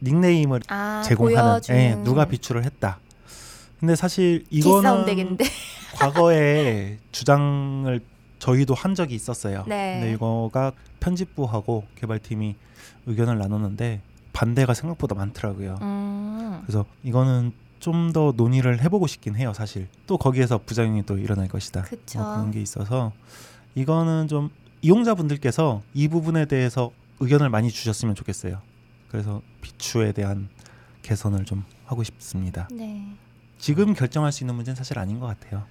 닉네임을 0.02 0.62
아, 0.68 1.02
제공하는 1.06 1.62
예, 1.70 1.96
누가 2.04 2.26
비추를 2.26 2.64
했다. 2.64 3.00
근데 3.80 3.96
사실 3.96 4.46
이거는. 4.50 5.38
과거에 5.96 6.98
주장을 7.12 8.02
저희도 8.40 8.74
한 8.74 8.96
적이 8.96 9.16
있었어요. 9.16 9.64
네. 9.68 10.00
근데 10.00 10.14
이거가 10.14 10.74
편집부하고 11.00 11.86
개발팀이 11.96 12.56
의견을 13.06 13.38
나눴는데 13.38 14.02
반대가 14.34 14.74
생각보다 14.74 15.16
많더라고요. 15.16 15.78
음. 15.82 16.62
그래서 16.66 16.86
이거는 17.04 17.54
좀 17.80 18.12
더 18.14 18.34
논의를 18.36 18.82
해보고 18.82 19.06
싶긴 19.06 19.36
해요, 19.36 19.54
사실. 19.54 19.88
또 20.08 20.18
거기에서 20.18 20.58
부작용이 20.58 21.06
또 21.06 21.18
일어날 21.20 21.48
것이다. 21.48 21.86
뭐 22.16 22.34
그런 22.34 22.50
게 22.52 22.60
있어서 22.60 23.12
이거는 23.76 24.28
좀 24.28 24.50
이용자분들께서 24.82 25.82
이 25.94 26.08
부분에 26.08 26.46
대해서 26.46 26.92
의견을 27.20 27.50
많이 27.50 27.70
주셨으면 27.70 28.16
좋겠어요. 28.16 28.62
그래서 29.10 29.42
비추에 29.62 30.12
대한 30.12 30.50
개선을 31.02 31.46
좀 31.46 31.64
하고 31.86 32.04
싶습니다. 32.04 32.68
네. 32.72 33.06
지금 33.58 33.94
결정할 33.94 34.32
수 34.32 34.44
있는 34.44 34.56
문제는 34.56 34.76
사실 34.76 35.00
아닌 35.00 35.20
것 35.20 35.28
같아요. 35.28 35.64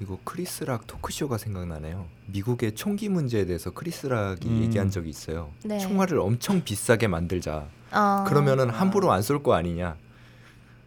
이거 0.00 0.18
크리스락 0.24 0.86
토크쇼가 0.86 1.38
생각나네요. 1.38 2.06
미국의 2.26 2.74
총기 2.74 3.08
문제에 3.08 3.44
대해서 3.46 3.70
크리스락이 3.70 4.48
음. 4.48 4.62
얘기한 4.62 4.90
적이 4.90 5.10
있어요. 5.10 5.52
네. 5.64 5.78
총알을 5.78 6.18
엄청 6.18 6.62
비싸게 6.64 7.06
만들자. 7.08 7.66
어. 7.92 8.24
그러면은 8.26 8.70
함부로 8.70 9.12
안 9.12 9.22
쏠 9.22 9.42
거 9.42 9.54
아니냐. 9.54 9.96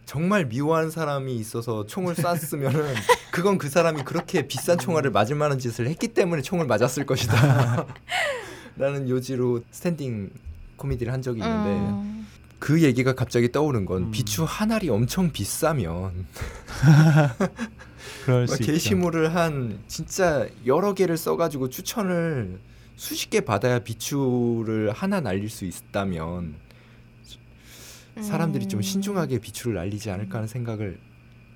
정말 0.07 0.45
미워하는 0.45 0.89
사람이 0.89 1.35
있어서 1.35 1.85
총을 1.85 2.15
쐈으면은 2.15 2.95
그건 3.29 3.57
그 3.57 3.67
사람이 3.67 4.03
그렇게 4.03 4.47
비싼 4.47 4.77
총알을 4.77 5.11
맞을 5.11 5.35
만한 5.35 5.59
짓을 5.59 5.89
했기 5.89 6.07
때문에 6.07 6.41
총을 6.41 6.65
맞았을 6.65 7.05
것이다. 7.05 7.85
라는 8.77 9.09
요지로 9.09 9.63
스탠딩 9.69 10.31
코미디를 10.77 11.11
한 11.11 11.21
적이 11.21 11.41
있는데 11.41 11.69
음. 11.71 12.25
그 12.57 12.81
얘기가 12.83 13.15
갑자기 13.15 13.51
떠오른 13.51 13.85
건 13.85 14.03
음. 14.03 14.11
비추 14.11 14.45
한 14.47 14.71
알이 14.71 14.89
엄청 14.89 15.29
비싸면. 15.29 16.25
게시물을 18.61 19.35
한 19.35 19.79
진짜 19.89 20.47
여러 20.65 20.93
개를 20.93 21.17
써가지고 21.17 21.69
추천을 21.69 22.61
수십 22.95 23.29
개 23.29 23.41
받아야 23.41 23.79
비추를 23.79 24.93
하나 24.93 25.19
날릴 25.19 25.49
수 25.49 25.65
있다면 25.65 26.55
사람들이 28.23 28.67
좀 28.67 28.79
음. 28.79 28.81
신중하게 28.81 29.39
비추를 29.39 29.75
날리지 29.75 30.09
않을까 30.11 30.37
하는 30.37 30.47
생각을 30.47 30.99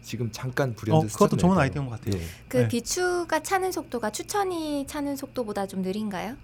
지금 0.01 0.31
잠깐 0.31 0.71
어, 0.71 0.73
불현듯 0.75 1.13
그것도 1.13 1.37
좋은. 1.37 1.57
아이디어인 1.57 1.87
것 1.87 1.99
같아요. 1.99 2.19
예. 2.19 2.25
그 2.47 2.57
네. 2.57 2.67
비추가 2.67 3.41
차는 3.41 3.71
속도가 3.71 4.09
추천이 4.11 4.85
차는 4.87 5.15
속도보다 5.15 5.67
좀 5.67 5.81
느린가요? 5.81 6.35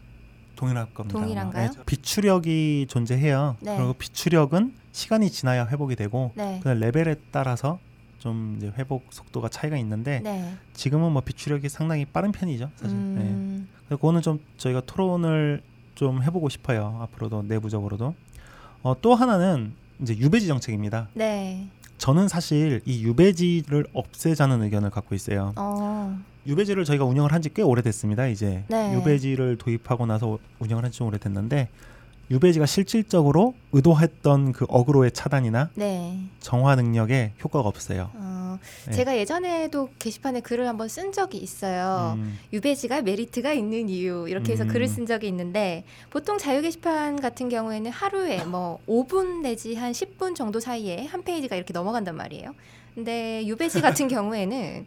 동일할 0.56 0.93
겁니다. 0.93 1.19
동일한가요? 1.19 1.71
네, 1.71 1.84
비추력이 1.86 2.88
존재해요. 2.89 3.58
네. 3.62 3.77
그리고 3.77 3.93
비추력은 3.93 4.73
시간이 4.91 5.30
지나야 5.30 5.67
회복이 5.67 5.95
되고 5.95 6.32
네. 6.36 6.60
그 6.63 6.69
레벨에 6.69 7.15
따라서 7.32 7.80
좀 8.17 8.56
이제 8.58 8.71
회복 8.77 9.06
속도가 9.12 9.49
차이가 9.49 9.77
있는데 9.77 10.19
네. 10.21 10.56
지금은 10.73 11.12
뭐 11.12 11.21
비추력이 11.21 11.69
상당히 11.69 12.06
빠른 12.06 12.32
편이죠, 12.32 12.71
사실. 12.75 12.97
네. 12.97 13.21
음. 13.21 13.67
그래서 13.86 13.97
그거는 13.97 14.21
좀 14.21 14.39
저희가 14.58 14.82
토론을 14.88 15.62
좀 15.93 16.23
해보고 16.23 16.49
싶어요. 16.49 16.97
앞으로도 17.01 17.43
내부적으로도. 17.43 18.15
어, 18.84 18.95
또 19.01 19.15
하나는 19.15 19.73
이제 20.01 20.15
유배지 20.17 20.47
정책입니다. 20.47 21.07
네. 21.13 21.67
저는 21.97 22.27
사실 22.27 22.81
이 22.86 23.03
유배지를 23.03 23.88
없애자는 23.93 24.62
의견을 24.63 24.89
갖고 24.91 25.15
있어요. 25.15 25.53
어. 25.55 26.17
유배지를 26.45 26.86
저희가 26.86 27.03
운영을 27.05 27.33
한 27.33 27.41
지 27.41 27.53
꽤 27.53 27.62
오래됐습니다. 27.63 28.27
이제 28.27 28.63
네. 28.69 28.93
유배지를 28.93 29.57
도입하고 29.57 30.05
나서 30.05 30.38
운영을 30.60 30.83
한 30.83 30.91
지 30.91 30.99
좀 30.99 31.07
오래됐는데 31.07 31.69
유배지가 32.29 32.65
실질적으로 32.65 33.53
의도했던 33.71 34.51
그 34.51 34.65
어그로의 34.69 35.12
차단이나 35.12 35.69
네. 35.75 36.19
정화 36.39 36.75
능력에 36.75 37.31
효과가 37.43 37.67
없어요. 37.67 38.12
어, 38.13 38.37
네. 38.88 38.91
제가 38.93 39.17
예전에도 39.17 39.89
게시판에 40.00 40.41
글을 40.41 40.67
한번 40.67 40.88
쓴 40.88 41.12
적이 41.12 41.38
있어요. 41.38 42.13
음, 42.17 42.38
유배지가 42.54 43.02
메리트가 43.02 43.54
있는 43.54 43.89
이유 43.89 44.26
이렇게 44.30 44.54
해서 44.54 44.63
음. 44.63 44.67
글을 44.70 44.88
쓴 44.88 45.06
적이 45.06 45.28
있는데 45.28 45.84
보통 46.10 46.38
자유 46.38 46.62
게시판 46.62 47.20
같은 47.22 47.50
경우에는 47.50 47.91
하루에 47.91 48.43
뭐 48.46 48.80
5분 48.88 49.41
내지 49.41 49.76
한 49.76 49.91
10분 49.91 50.36
정도 50.36 50.60
사이에 50.60 51.06
한 51.06 51.24
페이지가 51.24 51.56
이렇게 51.56 51.74
넘어간단 51.74 52.15
말이에요. 52.15 52.54
근데 52.96 53.46
유배지 53.46 53.82
같은 53.82 54.08
경우에는 54.10 54.86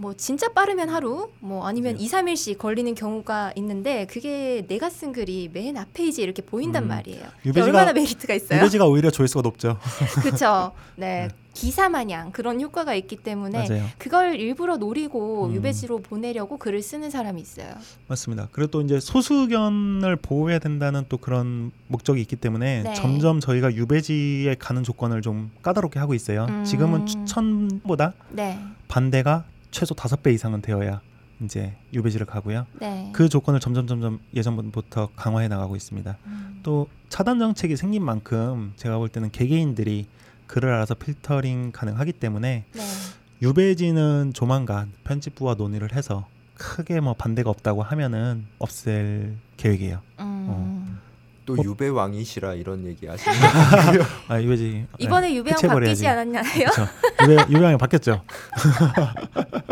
뭐 0.00 0.12
진짜 0.12 0.48
빠르면 0.52 0.88
하루 0.88 1.30
뭐 1.38 1.68
아니면 1.68 1.96
네. 1.96 2.02
2, 2.04 2.08
3일씩 2.08 2.58
걸리는 2.58 2.96
경우가 2.96 3.52
있는데 3.54 4.06
그게 4.06 4.64
내가 4.66 4.90
쓴 4.90 5.12
글이 5.12 5.50
맨 5.52 5.76
앞 5.76 5.92
페이지에 5.92 6.24
이렇게 6.24 6.42
보인단 6.42 6.82
음. 6.84 6.88
말이에요. 6.88 7.22
유배지가- 7.46 7.62
얼마나 7.62 7.92
메리트가 7.92 8.34
있어요? 8.34 8.58
유배지가 8.58 8.86
오히려 8.86 9.12
조회수가 9.12 9.42
높죠. 9.42 9.78
그렇죠. 10.20 10.72
네. 10.96 11.28
네. 11.28 11.34
기사 11.54 11.88
마냥 11.88 12.32
그런 12.32 12.60
효과가 12.60 12.94
있기 12.94 13.16
때문에 13.16 13.68
맞아요. 13.68 13.84
그걸 13.96 14.34
일부러 14.34 14.76
노리고 14.76 15.46
음. 15.46 15.54
유배지로 15.54 16.00
보내려고 16.00 16.58
글을 16.58 16.82
쓰는 16.82 17.10
사람이 17.10 17.40
있어요. 17.40 17.72
맞습니다. 18.08 18.48
그리고 18.52 18.70
또 18.70 18.82
이제 18.82 19.00
소수 19.00 19.34
의견을 19.34 20.16
보호해야 20.16 20.58
된다는 20.58 21.04
또 21.08 21.16
그런 21.16 21.70
목적이 21.88 22.20
있기 22.22 22.36
때문에 22.36 22.82
네. 22.82 22.94
점점 22.94 23.40
저희가 23.40 23.74
유배지에 23.74 24.56
가는 24.58 24.82
조건을 24.82 25.22
좀 25.22 25.50
까다롭게 25.62 25.98
하고 25.98 26.12
있어요. 26.14 26.46
음. 26.50 26.64
지금은 26.64 27.06
추천보다 27.06 28.14
네. 28.30 28.58
반대가 28.88 29.44
최소 29.70 29.94
다섯 29.94 30.22
배 30.22 30.32
이상은 30.32 30.60
되어야 30.60 31.00
이제 31.42 31.74
유배지를 31.92 32.26
가고요. 32.26 32.66
네. 32.80 33.10
그 33.12 33.28
조건을 33.28 33.60
점점 33.60 33.86
점점 33.86 34.20
예전부터 34.34 35.10
강화해 35.16 35.48
나가고 35.48 35.76
있습니다. 35.76 36.16
음. 36.26 36.60
또 36.62 36.88
차단 37.08 37.38
정책이 37.38 37.76
생긴 37.76 38.04
만큼 38.04 38.72
제가 38.76 38.98
볼 38.98 39.08
때는 39.08 39.30
개개인들이 39.30 40.06
글을 40.46 40.70
알아서 40.72 40.94
필터링 40.94 41.72
가능하기 41.72 42.12
때문에 42.12 42.64
네. 42.72 42.82
유배지는 43.42 44.32
조만간 44.34 44.92
편집부와 45.04 45.54
논의를 45.54 45.94
해서 45.94 46.26
크게 46.56 47.00
뭐 47.00 47.14
반대가 47.14 47.50
없다고 47.50 47.82
하면은 47.82 48.46
없앨 48.58 49.34
계획이에요. 49.56 50.00
음. 50.20 51.00
또 51.46 51.52
어? 51.54 51.56
유배 51.62 51.88
왕이시라 51.88 52.54
이런 52.54 52.86
얘기 52.86 53.06
하시는. 53.06 53.36
아 54.28 54.40
유배지 54.40 54.86
이번에 54.98 55.34
유배왕 55.34 55.60
바뀌지. 55.60 56.06
않았나요? 56.06 56.68
유배 57.22 57.34
유배왕이 57.50 57.76
바뀌었죠. 57.76 58.22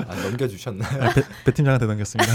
아, 0.06 0.14
넘겨주셨나요? 0.22 1.02
아, 1.02 1.12
배, 1.14 1.22
배 1.46 1.52
팀장한테 1.54 1.86
넘겼습니다. 1.86 2.32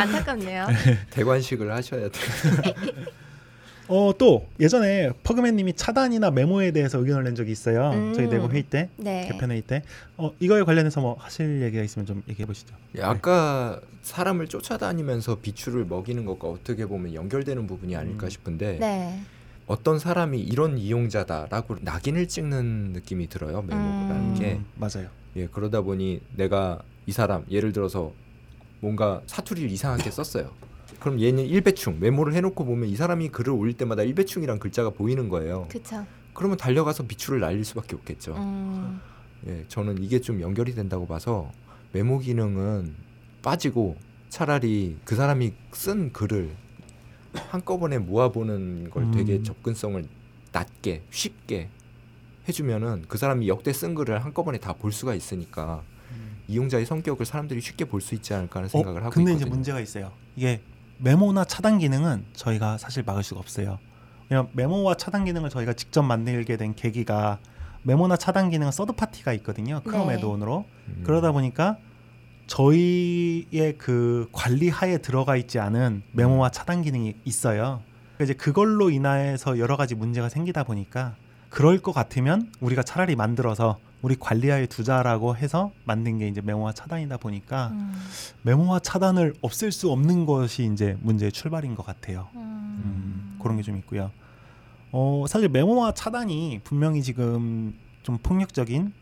안타깝네요. 0.00 0.66
대관식을 1.10 1.70
하셔야 1.74 2.08
돼요. 2.08 2.74
어 3.88 4.12
또 4.18 4.46
예전에 4.60 5.10
퍼그맨님이 5.22 5.74
차단이나 5.74 6.30
메모에 6.30 6.72
대해서 6.72 6.98
의견을 6.98 7.24
낸 7.24 7.34
적이 7.34 7.52
있어요. 7.52 7.90
음. 7.90 8.12
저희 8.14 8.28
내부 8.28 8.48
회의 8.48 8.62
때 8.62 8.90
네. 8.96 9.28
개편 9.30 9.50
회의 9.50 9.62
때. 9.62 9.82
어 10.16 10.32
이거에 10.40 10.62
관련해서 10.62 11.00
뭐 11.00 11.16
하실 11.18 11.62
얘기가 11.62 11.82
있으면 11.82 12.06
좀 12.06 12.22
얘기해 12.28 12.46
보시죠. 12.46 12.74
예, 12.96 13.02
아까 13.02 13.80
사람을 14.02 14.48
쫓아다니면서 14.48 15.40
비추를 15.40 15.84
먹이는 15.84 16.24
것과 16.24 16.48
어떻게 16.48 16.86
보면 16.86 17.14
연결되는 17.14 17.66
부분이 17.66 17.96
아닐까 17.96 18.26
음. 18.26 18.30
싶은데 18.30 18.78
네. 18.78 19.20
어떤 19.66 19.98
사람이 19.98 20.40
이런 20.40 20.78
이용자다라고 20.78 21.76
낙인을 21.82 22.26
찍는 22.28 22.92
느낌이 22.94 23.28
들어요 23.28 23.62
메모라는 23.62 24.14
음. 24.16 24.34
게 24.38 24.52
음, 24.54 24.64
맞아요. 24.76 25.08
예, 25.36 25.46
그러다 25.46 25.82
보니 25.82 26.20
내가 26.34 26.80
이 27.06 27.12
사람 27.12 27.44
예를 27.50 27.72
들어서 27.72 28.12
뭔가 28.80 29.22
사투리를 29.26 29.70
이상하게 29.70 30.10
썼어요. 30.10 30.52
그럼 31.00 31.20
얘는 31.20 31.44
일배충 31.46 32.00
메모를 32.00 32.34
해놓고 32.34 32.64
보면 32.64 32.88
이 32.88 32.96
사람이 32.96 33.28
글을 33.28 33.52
올릴 33.52 33.76
때마다 33.76 34.02
일배충이란 34.02 34.58
글자가 34.58 34.90
보이는 34.90 35.28
거예요. 35.28 35.66
그렇죠. 35.70 36.04
그러면 36.34 36.56
달려가서 36.56 37.06
비추를 37.06 37.40
날릴 37.40 37.64
수밖에 37.64 37.96
없겠죠. 37.96 38.34
음. 38.36 39.00
예, 39.46 39.64
저는 39.68 40.02
이게 40.02 40.20
좀 40.20 40.40
연결이 40.40 40.74
된다고 40.74 41.06
봐서 41.06 41.50
메모 41.92 42.18
기능은 42.18 42.94
빠지고 43.42 43.96
차라리 44.28 44.96
그 45.04 45.14
사람이 45.14 45.52
쓴 45.72 46.12
글을 46.12 46.50
한꺼번에 47.32 47.98
모아보는 47.98 48.90
걸 48.90 49.10
되게 49.12 49.34
음. 49.36 49.44
접근성을 49.44 50.04
낮게 50.52 51.02
쉽게 51.10 51.68
해주면은 52.48 53.04
그 53.08 53.18
사람이 53.18 53.46
역대 53.48 53.72
쓴 53.72 53.94
글을 53.94 54.24
한꺼번에 54.24 54.58
다 54.58 54.72
볼 54.72 54.90
수가 54.92 55.14
있으니까 55.14 55.82
이용자의 56.48 56.86
성격을 56.86 57.26
사람들이 57.26 57.60
쉽게 57.60 57.84
볼 57.84 58.00
수 58.00 58.14
있지 58.14 58.32
않을까 58.32 58.56
하는 58.60 58.68
생각을 58.70 59.02
어, 59.02 59.04
하고 59.04 59.14
근데 59.14 59.32
있거든요. 59.32 59.46
이제 59.46 59.54
문제가 59.54 59.80
있어요. 59.80 60.12
이게 60.34 60.60
메모나 60.98 61.44
차단 61.44 61.78
기능은 61.78 62.24
저희가 62.34 62.78
사실 62.78 63.02
막을 63.04 63.22
수가 63.22 63.40
없어요. 63.40 63.78
왜냐면 64.28 64.50
메모와 64.52 64.94
차단 64.96 65.24
기능을 65.24 65.50
저희가 65.50 65.72
직접 65.72 66.02
만들게 66.02 66.56
된 66.56 66.74
계기가 66.74 67.38
메모나 67.82 68.16
차단 68.16 68.50
기능은 68.50 68.72
서드 68.72 68.92
파티가 68.92 69.32
있거든요. 69.34 69.80
크롬 69.84 70.08
네. 70.08 70.14
add-on으로. 70.14 70.64
음. 70.88 71.02
그러다 71.04 71.32
보니까 71.32 71.78
저희의 72.46 73.76
그 73.78 74.28
관리 74.32 74.68
하에 74.68 74.98
들어가 74.98 75.36
있지 75.36 75.58
않은 75.58 76.02
메모와 76.12 76.50
차단 76.50 76.82
기능이 76.82 77.14
있어요. 77.24 77.82
그러니까 78.16 78.24
이제 78.24 78.34
그걸로 78.34 78.90
인해서 78.90 79.58
여러 79.58 79.76
가지 79.76 79.94
문제가 79.94 80.28
생기다 80.28 80.64
보니까 80.64 81.14
그럴 81.50 81.78
것 81.78 81.92
같으면 81.92 82.50
우리가 82.60 82.82
차라리 82.82 83.16
만들어서 83.16 83.78
우리 84.02 84.14
관리하에 84.16 84.66
두자라고 84.66 85.36
해서 85.36 85.72
만든 85.84 86.18
게 86.18 86.28
이제 86.28 86.40
메모와 86.40 86.72
차단이다 86.72 87.16
보니까 87.16 87.68
음. 87.72 87.92
메모와 88.42 88.78
차단을 88.80 89.34
없앨 89.40 89.72
수 89.72 89.90
없는 89.90 90.24
것이 90.24 90.70
이제 90.72 90.96
문제의 91.00 91.32
출발인 91.32 91.74
것 91.74 91.84
같아요. 91.84 92.28
음. 92.34 92.40
음, 92.40 93.38
그런 93.42 93.56
게 93.56 93.62
좀 93.62 93.76
있고요. 93.78 94.10
어 94.92 95.24
사실 95.28 95.48
메모와 95.48 95.92
차단이 95.92 96.60
분명히 96.64 97.02
지금 97.02 97.74
좀 98.02 98.18
폭력적인 98.18 98.92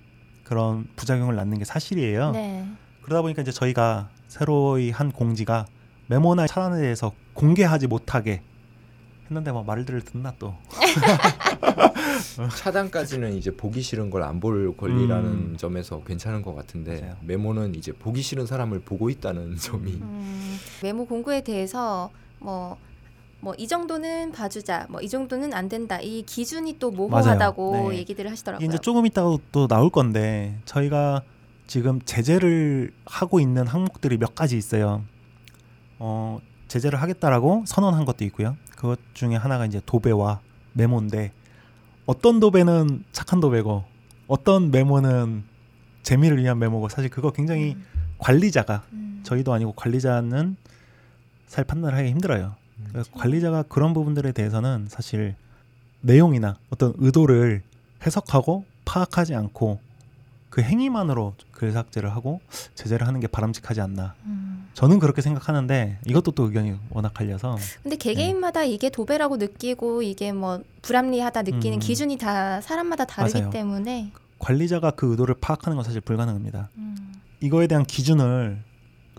그런 0.45 0.87
부작용을 0.97 1.37
낳는 1.37 1.59
게 1.59 1.65
사실이에요. 1.65 2.33
네. 2.33 2.67
그러다 3.03 3.23
보니까 3.23 3.43
이제 3.43 3.53
저희가 3.53 4.09
새로이 4.29 4.91
한 4.91 5.13
공지가 5.13 5.67
메모나 6.09 6.47
차단에 6.47 6.81
대해서 6.81 7.13
공개하지 7.35 7.87
못하게 7.87 8.43
했는데 9.29 9.53
뭐 9.53 9.63
말들을 9.63 10.03
듣나 10.03 10.33
또. 10.39 10.55
차단까지는 12.57 13.35
이제 13.35 13.51
보기 13.51 13.83
싫은 13.83 14.11
걸 14.11 14.23
안 14.23 14.41
볼 14.41 14.77
권리라는 14.77 15.31
음. 15.31 15.57
점에서 15.57 16.03
괜찮은 16.05 16.43
것 16.43 16.55
같은데 16.55 17.01
맞아요. 17.01 17.17
메모는 17.23 17.75
이제 17.75 17.93
보기 17.93 18.23
싫은 18.23 18.47
사람을 18.47 18.81
보고 18.81 19.09
있다는 19.11 19.57
점이 19.59 19.93
음, 19.93 20.59
메모 20.83 21.07
공고에 21.07 21.43
대해서 21.43 22.11
뭐 22.39 22.77
뭐이 23.41 23.69
정도는 23.69 24.33
봐주자, 24.33 24.87
뭐 24.89 25.01
이 25.03 25.09
정도는 25.09 25.53
안 25.55 25.69
된다. 25.69 26.01
이 26.01 26.23
기준이 26.23 26.79
또 26.79 26.91
모호하다고. 26.91 27.91
네. 27.91 27.99
얘기들을 27.99 28.31
하시더라고요. 28.31 28.67
이제 28.67 28.79
조금 28.79 29.07
있다가 29.07 29.37
또 29.53 29.69
나올 29.69 29.91
건데 29.91 30.59
저희가 30.65 31.23
지금 31.67 32.01
제재를 32.03 32.93
하고 33.05 33.39
있는 33.41 33.67
항목들이 33.67 34.17
몇 34.19 34.35
가지 34.35 34.57
있어요. 34.57 35.05
어, 35.99 36.41
제재를 36.69 37.01
하겠다라고 37.01 37.65
선언한 37.67 38.05
것도 38.05 38.25
있고요. 38.27 38.57
그것 38.77 38.99
중에 39.15 39.37
하나가 39.37 39.67
이제 39.67 39.81
도배와 39.87 40.41
메모인데 40.73 41.33
어떤 42.07 42.41
도배는 42.41 43.05
착한 43.13 43.41
도배고 43.41 43.85
어떤 44.27 44.71
메모는 44.71 45.45
재미를 46.03 46.39
위한 46.39 46.59
메모고 46.59 46.89
사실 46.89 47.11
그거 47.11 47.33
굉장히 47.33 47.75
음, 47.75 47.85
관리자가 48.19 48.85
음. 48.93 49.21
저희도 49.25 49.53
아니고 49.53 49.73
관리자는 49.73 50.57
잘 51.49 51.65
판단을 51.65 51.97
하기 51.99 52.11
힘들어요. 52.11 52.55
그래서 52.91 53.11
관리자가 53.13 53.63
그런 53.63 53.93
부분들에 53.93 54.33
대해서는 54.33 54.87
사실 54.89 55.35
내용이나 56.01 56.57
어떤 56.71 56.93
의도를 56.99 57.63
해석하고 58.05 58.65
파악하지 58.85 59.35
않고 59.35 59.81
그 60.57 60.63
행위만으로 60.63 61.35
글 61.53 61.71
삭제를 61.73 62.15
하고 62.15 62.41
제재를 62.75 63.07
하는 63.07 63.21
게 63.21 63.27
바람직하지 63.27 63.83
않나. 63.83 64.15
음. 64.25 64.67
저는 64.73 65.01
그렇게 65.01 65.21
생각하는데 65.21 65.99
이것도 66.07 66.31
또 66.31 66.45
의견이 66.45 66.77
워낙 66.89 67.13
갈려서 67.13 67.59
근데 67.83 67.97
개개인마다 67.97 68.65
이게 68.65 68.89
도배라고 68.89 69.37
느끼고 69.37 70.01
이게 70.01 70.33
뭐 70.33 70.63
불합리하다 70.81 71.43
느끼는 71.43 71.77
음. 71.77 71.79
기준이 71.79 72.17
다 72.17 72.63
사람마다 72.63 73.05
다르기 73.05 73.39
맞아요. 73.39 73.51
때문에 73.51 74.13
관리자가 74.39 74.93
그 74.93 75.11
의도를 75.11 75.35
파악하는 75.43 75.77
건 75.77 75.85
사실 75.85 76.01
불가능합니다. 76.01 76.71
음. 76.79 77.13
이거에 77.43 77.67
대한 77.67 77.85
기준을 77.85 78.63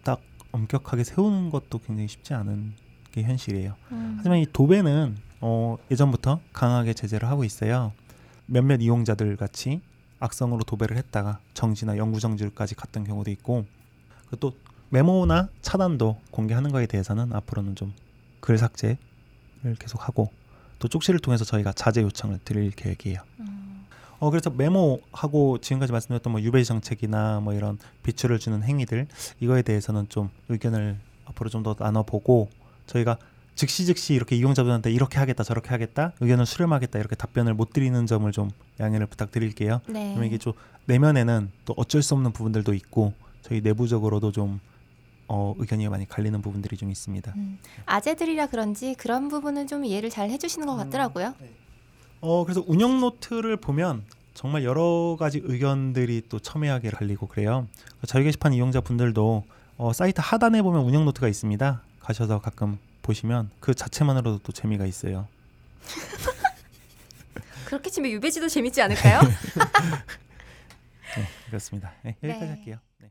딱 0.03 0.19
엄격하게 0.51 1.03
세우는 1.03 1.51
것도 1.51 1.77
굉장히 1.85 2.07
쉽지 2.07 2.33
않은 2.33 2.73
게 3.11 3.21
현실이에요. 3.21 3.75
음. 3.91 4.15
하지만 4.17 4.39
이 4.39 4.47
도배는 4.51 5.17
어, 5.41 5.77
예전부터 5.91 6.39
강하게 6.51 6.95
제재를 6.95 7.29
하고 7.29 7.43
있어요. 7.43 7.91
몇몇 8.47 8.81
이용자들 8.81 9.37
같이 9.37 9.81
악성으로 10.19 10.63
도배를 10.63 10.97
했다가 10.97 11.39
정지나 11.53 11.97
영구 11.97 12.19
정지까지 12.19 12.75
갔던 12.75 13.03
경우도 13.03 13.31
있고 13.31 13.65
그리고 14.27 14.35
또 14.37 14.53
메모나 14.89 15.49
차단도 15.61 16.19
공개하는 16.31 16.71
거에 16.71 16.85
대해서는 16.87 17.33
앞으로는 17.33 17.75
좀 17.75 17.93
글 18.39 18.57
삭제를 18.57 18.97
계속 19.79 20.07
하고 20.07 20.31
또 20.79 20.87
쪽지를 20.87 21.19
통해서 21.19 21.43
저희가 21.43 21.73
자제 21.73 22.01
요청을 22.03 22.39
드릴 22.45 22.71
계획이에요. 22.71 23.19
음. 23.39 23.85
어 24.19 24.29
그래서 24.29 24.49
메모하고 24.49 25.57
지금까지 25.59 25.91
말씀드렸던 25.91 26.31
뭐 26.31 26.41
유배 26.41 26.63
정책이나 26.63 27.39
뭐 27.39 27.53
이런 27.53 27.77
비추를 28.03 28.39
주는 28.39 28.63
행위들 28.63 29.07
이거에 29.39 29.61
대해서는 29.63 30.07
좀 30.09 30.29
의견을 30.49 30.97
앞으로 31.25 31.49
좀 31.49 31.63
더 31.63 31.75
나눠보고 31.77 32.49
저희가 32.85 33.17
즉시 33.57 33.85
즉시 33.87 34.13
이렇게 34.13 34.35
이용자분한테 34.35 34.91
이렇게 34.91 35.17
하겠다 35.17 35.43
저렇게 35.43 35.69
하겠다 35.69 36.13
의견을 36.21 36.45
수렴하겠다 36.45 36.99
이렇게 36.99 37.15
답변을 37.15 37.55
못 37.55 37.73
드리는 37.73 38.05
점을 38.05 38.31
좀 38.31 38.51
양해를 38.79 39.07
부탁드릴게요. 39.07 39.81
네. 39.87 40.09
그러면 40.09 40.25
이게 40.25 40.37
좀 40.37 40.53
내면에는 40.85 41.51
또 41.65 41.73
어쩔 41.75 42.03
수 42.03 42.13
없는 42.13 42.31
부분들도 42.31 42.73
있고 42.75 43.13
저희 43.41 43.61
내부적으로도 43.61 44.31
좀 44.31 44.59
어, 45.27 45.55
의견이 45.57 45.89
많이 45.89 46.07
갈리는 46.07 46.39
부분들이 46.41 46.77
좀 46.77 46.91
있습니다. 46.91 47.33
음. 47.35 47.57
아재들이라 47.87 48.47
그런지 48.47 48.93
그런 48.93 49.27
부분은 49.27 49.65
좀 49.65 49.83
이해를 49.83 50.11
잘 50.11 50.29
해주시는 50.29 50.67
것 50.67 50.75
같더라고요. 50.75 51.33
어 52.21 52.43
그래서 52.45 52.63
운영 52.67 52.99
노트를 52.99 53.57
보면 53.57 54.03
정말 54.35 54.63
여러 54.63 55.17
가지 55.19 55.41
의견들이 55.43 56.23
또 56.29 56.37
첨예하게 56.37 56.91
갈리고 56.91 57.25
그래요. 57.25 57.67
자유 58.05 58.23
게시판 58.23 58.53
이용자 58.53 58.81
분들도 58.81 59.43
어, 59.77 59.93
사이트 59.93 60.21
하단에 60.23 60.61
보면 60.61 60.83
운영 60.83 61.05
노트가 61.05 61.27
있습니다. 61.27 61.81
가셔서 61.99 62.39
가끔 62.39 62.77
보시면 63.07 63.49
그 63.61 63.73
자체만으로도 63.73 64.39
또 64.39 64.51
재미가 64.51 64.85
있어요. 64.85 65.29
그렇게 67.65 67.89
치면 67.89 68.11
유배지도 68.11 68.49
재밌지 68.49 68.81
않을까요? 68.81 69.21
네, 71.15 71.27
그렇습니다. 71.47 71.93
네, 72.03 72.17
여기까지 72.21 72.45
네. 72.45 72.49
할게요. 72.49 72.75
네. 72.99 73.09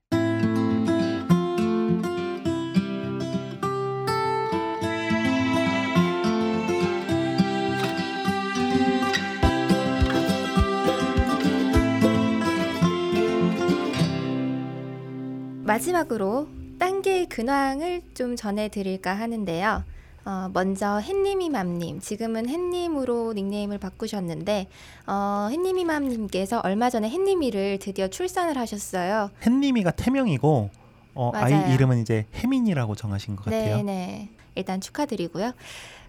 마지막으로 15.65 16.56
단계의 16.79 17.27
근황을 17.27 18.03
좀 18.15 18.37
전해드릴까 18.37 19.15
하는데요. 19.15 19.85
어, 20.25 20.51
먼저 20.53 20.99
햇님이맘님, 20.99 22.01
지금은 22.01 22.49
햇님으로 22.49 23.33
닉네임을 23.33 23.79
바꾸셨는데 23.79 24.67
어, 25.07 25.49
햇님이맘님께서 25.51 26.61
얼마 26.65 26.91
전에 26.91 27.09
햇님이를 27.09 27.79
드디어 27.79 28.09
출산을 28.09 28.59
하셨어요. 28.59 29.31
햇님이가 29.47 29.93
태명이고 29.93 30.71
어, 31.15 31.31
아이. 31.33 31.73
이름은 31.73 31.99
이제 31.99 32.27
혜민이라고 32.35 32.97
정하신 32.97 33.37
것 33.37 33.45
같아요. 33.45 33.77
네네. 33.77 34.31
일단 34.57 34.81
축하드리고요. 34.81 35.53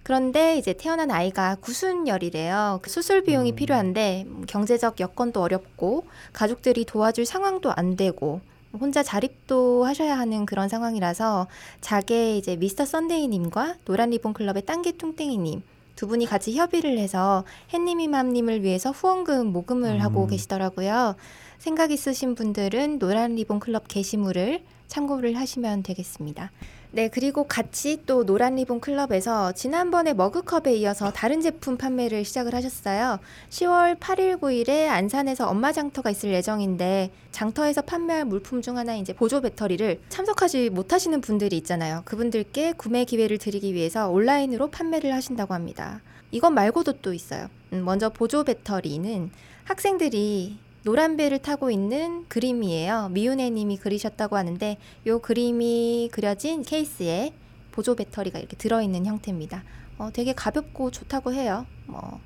그런데 0.02 0.58
이제 0.58 0.74
태어난 0.74 1.12
아이가 1.12 1.56
구순열이래요. 1.56 2.80
그 2.82 2.90
수술 2.90 3.24
비용이 3.24 3.52
음. 3.52 3.56
필요한데 3.56 4.24
음, 4.26 4.46
경제적 4.48 5.00
여건도 5.00 5.42
어렵고 5.42 6.06
가족들이 6.34 6.86
도와줄 6.86 7.26
상황도 7.26 7.72
안 7.76 7.96
되고 7.96 8.42
혼자 8.78 9.04
자립도 9.04 9.86
하셔야 9.86 10.18
하는 10.18 10.46
그런 10.46 10.70
상황이라서 10.70 11.48
자게 11.82 12.38
이제 12.38 12.56
미스터 12.56 12.86
썬데이님과 12.86 13.76
노란 13.86 14.12
리본 14.12 14.34
클럽의 14.34 14.66
땅개 14.66 14.94
뚱땡이님 14.94 15.62
두 15.96 16.08
분이 16.08 16.28
같이 16.28 16.56
협의를 16.56 16.98
해서 17.00 17.44
햇님이맘님을 17.74 18.64
위해서 18.64 18.92
후원금 18.92 19.48
모금을 19.48 20.04
하고 20.04 20.24
음. 20.24 20.28
계시더라고요. 20.28 21.16
생각 21.58 21.92
있으신 21.92 22.36
분들은 22.36 23.00
노란 23.00 23.36
리본 23.36 23.60
클럽 23.60 23.88
게시물을 23.88 24.64
참고를 24.88 25.36
하시면 25.38 25.84
되겠습니다. 25.84 26.52
네, 26.92 27.10
그리고 27.10 27.44
같이 27.44 28.02
또 28.06 28.26
노란 28.26 28.56
리본 28.56 28.80
클럽에서 28.80 29.52
지난번에 29.52 30.14
머그컵에 30.14 30.74
이어서 30.78 31.12
다른 31.12 31.42
제품 31.42 31.76
판매를 31.78 32.24
시작을 32.24 32.56
하셨어요. 32.56 33.20
10월 33.50 34.00
8일, 34.00 34.40
9일에 34.40 34.88
안산에서 34.88 35.48
엄마 35.50 35.74
장터가 35.74 36.10
있을 36.10 36.32
예정인데 36.34 37.12
장터에서 37.32 37.82
판매할 37.82 38.24
물품 38.24 38.62
중 38.62 38.78
하나 38.78 38.96
이제 38.96 39.12
보조 39.14 39.42
배터리를 39.42 40.00
참석하지 40.08 40.70
못하시는 40.70 41.20
분들이 41.20 41.58
있잖아요. 41.58 42.04
그분들께 42.06 42.74
구매 42.78 43.04
기회를 43.04 43.38
드리기 43.38 43.74
위해서 43.74 44.10
온라인으로 44.10 44.70
판매를 44.70 45.14
하신다고 45.14 45.54
합니다. 45.54 46.02
이것 46.32 46.52
말고도 46.52 46.94
또 47.02 47.14
있어요. 47.14 47.50
음, 47.74 47.84
먼저 47.84 48.10
보조 48.10 48.46
배터리는 48.46 49.30
학생들이 49.66 50.58
노란 50.88 51.18
배를 51.18 51.40
타고 51.40 51.70
있는 51.70 52.24
그림이에요. 52.30 53.10
미운애 53.10 53.50
님이 53.50 53.76
그리셨다고 53.76 54.38
하는데 54.38 54.78
요 55.06 55.20
그림이 55.20 56.08
그려진 56.14 56.64
케이스에 56.64 57.34
보조 57.74 57.94
배터리가 57.94 58.40
이렇게 58.40 58.56
들어있는 58.56 59.06
형태입니다. 59.06 59.66
어, 59.98 60.12
되게 60.14 60.32
가볍고 60.32 60.92
좋다고 60.92 61.34
해요. 61.34 61.66
뭐, 61.88 62.22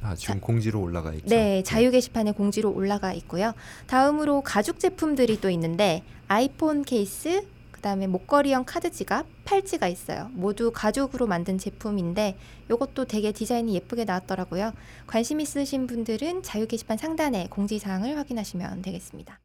아 0.00 0.14
지금 0.14 0.38
공지로 0.38 0.80
올라가 0.80 1.12
있죠. 1.14 1.26
네, 1.26 1.64
자유 1.64 1.90
게시판에 1.90 2.30
공지로 2.30 2.70
올라가 2.70 3.12
있고요. 3.14 3.52
다음으로 3.88 4.42
가죽 4.42 4.78
제품들이 4.78 5.40
또 5.40 5.50
있는데 5.50 6.04
아이폰 6.28 6.84
케이스, 6.84 7.44
그다음에 7.82 8.06
목걸이형 8.06 8.62
카드 8.64 8.92
지갑, 8.92 9.26
팔찌가 9.44 9.88
있어요. 9.88 10.30
모두 10.34 10.70
가죽으로 10.72 11.26
만든 11.26 11.58
제품인데 11.58 12.38
이것도 12.70 13.06
되게 13.06 13.32
디자인이 13.32 13.74
예쁘게 13.74 14.04
나왔더라고요. 14.04 14.72
관심 15.08 15.40
있으신 15.40 15.88
분들은 15.88 16.44
자유 16.44 16.68
게시판 16.68 16.96
상단에 16.96 17.48
공지 17.50 17.80
사항을 17.80 18.16
확인하시면 18.16 18.82
되겠습니다. 18.82 19.40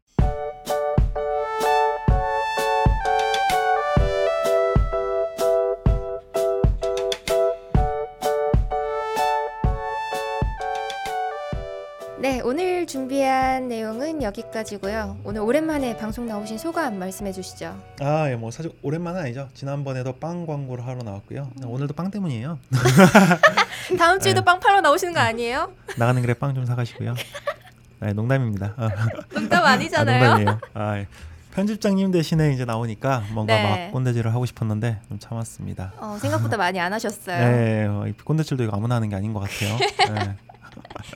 오늘 12.48 12.86
준비한 12.86 13.68
내용은 13.68 14.22
여기까지고요. 14.22 15.18
오늘 15.22 15.42
오랜만에 15.42 15.98
방송 15.98 16.24
나오신 16.24 16.56
소감 16.56 16.98
말씀해 16.98 17.30
주시죠. 17.30 17.78
아, 18.00 18.30
예, 18.30 18.36
뭐 18.36 18.50
사실 18.50 18.72
오랜만은 18.80 19.20
아니죠. 19.20 19.50
지난번에도 19.52 20.14
빵 20.14 20.46
광고를 20.46 20.86
하러 20.86 21.02
나왔고요. 21.02 21.50
오늘도 21.62 21.92
빵 21.92 22.10
때문이에요. 22.10 22.58
다음 23.98 24.18
주에도 24.18 24.40
네. 24.40 24.44
빵 24.46 24.60
팔러 24.60 24.80
나오시는 24.80 25.12
거 25.12 25.20
아니에요? 25.20 25.70
나가는 25.98 26.22
길에 26.22 26.32
빵 26.32 26.54
좀 26.54 26.64
사가시고요. 26.64 27.14
네, 28.00 28.14
농담입니다. 28.14 28.74
어. 28.78 28.88
농담 29.34 29.62
아, 29.64 29.72
아니잖아요. 29.72 30.24
농담이에요. 30.24 30.60
아, 30.72 30.96
예. 30.96 31.06
편집장님 31.52 32.12
대신에 32.12 32.54
이제 32.54 32.64
나오니까 32.64 33.24
뭔가 33.32 33.54
네. 33.54 33.62
막 33.88 33.92
꼰대질을 33.92 34.32
하고 34.32 34.46
싶었는데 34.46 35.00
좀 35.08 35.18
참았습니다. 35.18 35.92
어, 35.98 36.16
생각보다 36.18 36.56
많이 36.56 36.80
안 36.80 36.94
하셨어요. 36.94 37.36
네, 37.46 37.84
어, 37.84 38.06
이 38.06 38.12
꼰대질도 38.12 38.64
이거 38.64 38.74
아무나 38.74 38.94
하는 38.94 39.10
게 39.10 39.16
아닌 39.16 39.34
것 39.34 39.40
같아요. 39.40 39.76
네. 40.14 40.36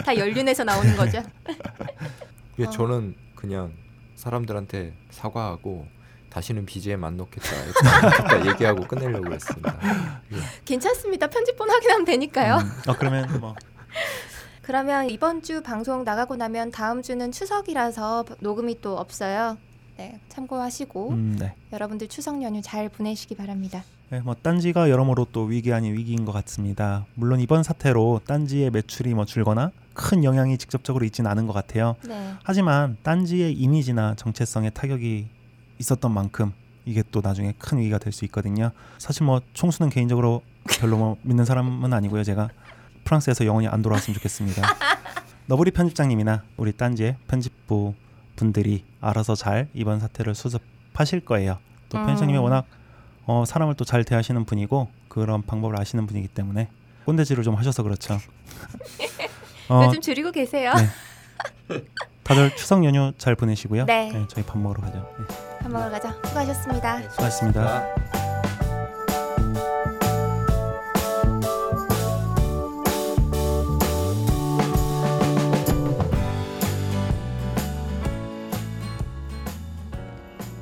다 0.05 0.17
연륜에서 0.17 0.65
나오는 0.65 0.97
거죠. 0.97 1.23
예, 2.59 2.65
어. 2.65 2.71
저는 2.71 3.15
그냥 3.35 3.73
사람들한테 4.15 4.95
사과하고 5.11 5.87
다시는 6.31 6.65
BGM 6.65 7.05
안 7.05 7.17
넣겠다, 7.19 7.49
넣겠다 7.67 8.47
얘기하고 8.47 8.87
끝내려고 8.87 9.33
했습니다. 9.33 9.79
예. 10.33 10.37
괜찮습니다. 10.65 11.27
편집본 11.27 11.69
확인하면 11.69 12.05
되니까요. 12.07 12.57
음, 12.57 12.91
어 12.91 12.97
그러면 12.97 13.41
뭐 13.41 13.55
그러면 14.63 15.11
이번 15.11 15.43
주 15.43 15.63
방송 15.63 16.05
나가고 16.05 16.37
나면 16.37 16.71
다음 16.71 17.03
주는 17.03 17.31
추석이라서 17.33 18.25
녹음이 18.41 18.81
또 18.81 18.97
없어요. 18.97 19.59
네, 19.99 20.21
참고하시고 20.31 21.11
음, 21.11 21.37
네. 21.39 21.55
여러분들 21.73 22.09
추석 22.09 22.43
연휴 22.43 22.63
잘 22.63 22.89
보내시기 22.89 23.35
바랍니다. 23.35 23.85
네, 24.13 24.21
뭐 24.21 24.35
딴지가 24.35 24.91
여러모로 24.91 25.29
또 25.33 25.45
위기 25.45 25.73
아닌 25.73 25.95
위기인 25.95 26.27
것 26.27 26.33
같습니다. 26.33 27.07
물론 27.15 27.41
이번 27.41 27.63
사태로 27.63 28.21
딴지의 28.27 28.71
매출이 28.71 29.15
뭐 29.15 29.25
줄거나 29.25 29.71
큰 29.95 30.23
영향이 30.23 30.59
직접적으로 30.59 31.07
있지는 31.07 31.31
않은 31.31 31.47
것 31.47 31.55
같아요. 31.55 31.97
네. 32.07 32.35
하지만 32.43 32.99
딴지의 33.03 33.55
이미지나 33.55 34.15
정체성에 34.17 34.69
타격이 34.69 35.29
있었던 35.79 36.13
만큼 36.13 36.53
이게 36.85 37.03
또 37.11 37.23
나중에 37.25 37.55
큰 37.57 37.79
위기가 37.79 37.97
될 37.97 38.13
수 38.13 38.27
있거든요. 38.27 38.73
사실 38.99 39.25
뭐 39.25 39.41
총수는 39.55 39.89
개인적으로 39.89 40.43
별로 40.79 40.99
뭐 40.99 41.17
믿는 41.23 41.47
사람은 41.47 41.91
아니고요. 41.91 42.23
제가 42.23 42.51
프랑스에서 43.05 43.47
영원히 43.47 43.67
안 43.67 43.81
돌아왔으면 43.81 44.15
좋겠습니다. 44.17 44.61
너브리 45.49 45.71
편집장님이나 45.71 46.43
우리 46.59 46.73
딴지의 46.73 47.17
편집부 47.29 47.95
분들이 48.37 48.85
알아서 49.01 49.35
잘 49.35 49.69
이번 49.73 50.01
사태를 50.01 50.35
수습하실 50.35 51.25
거예요. 51.25 51.57
또 51.89 51.97
음. 51.97 52.05
편집장님이 52.05 52.37
워낙 52.37 52.67
어, 53.27 53.45
사람을 53.47 53.75
또 53.75 53.85
잘 53.85 54.05
대하시는 54.05 54.45
분이고 54.45 54.89
그런 55.09 55.43
방법을 55.43 55.79
아시는 55.79 56.07
분이기 56.07 56.29
때문에 56.29 56.69
꼰대질을 57.05 57.45
좀 57.45 57.55
하셔서 57.57 57.83
그렇죠. 57.83 58.19
어, 59.69 59.85
요즘 59.87 60.01
줄이고 60.01 60.31
계세요. 60.33 60.73
네. 61.69 61.85
다들 62.23 62.55
추석 62.57 62.85
연휴 62.85 63.13
잘 63.19 63.35
보내시고요. 63.35 63.85
네. 63.87 64.13
저희 64.29 64.45
밥 64.45 64.59
먹으러 64.59 64.81
가죠. 64.83 64.99
네, 65.19 65.59
밥 65.61 65.71
먹으러 65.71 65.91
가자. 65.91 66.13
수고하셨습니다. 66.25 67.11
수고하셨습니다. 67.11 67.85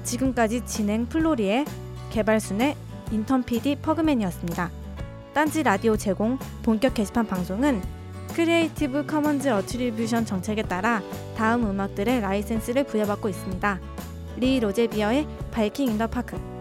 지금까지 0.04 0.64
진행 0.66 1.06
플로리의 1.06 1.64
개발순의 2.10 2.76
인턴 3.12 3.42
PD 3.42 3.76
퍼그맨이었습니다. 3.76 4.70
딴지 5.32 5.62
라디오 5.62 5.96
제공 5.96 6.38
본격 6.62 6.94
게시판 6.94 7.26
방송은 7.26 7.82
Creative 8.34 9.06
Commons 9.06 9.48
Attribution 9.48 10.26
정책에 10.26 10.62
따라 10.62 11.02
다음 11.36 11.68
음악들의 11.68 12.20
라이센스를 12.20 12.84
부여받고 12.84 13.28
있습니다. 13.28 13.80
Lee 14.36 14.60
Rosevere의 14.60 15.26
Biking 15.50 15.88
in 15.88 15.95
the 15.95 16.06
Park 16.08 16.59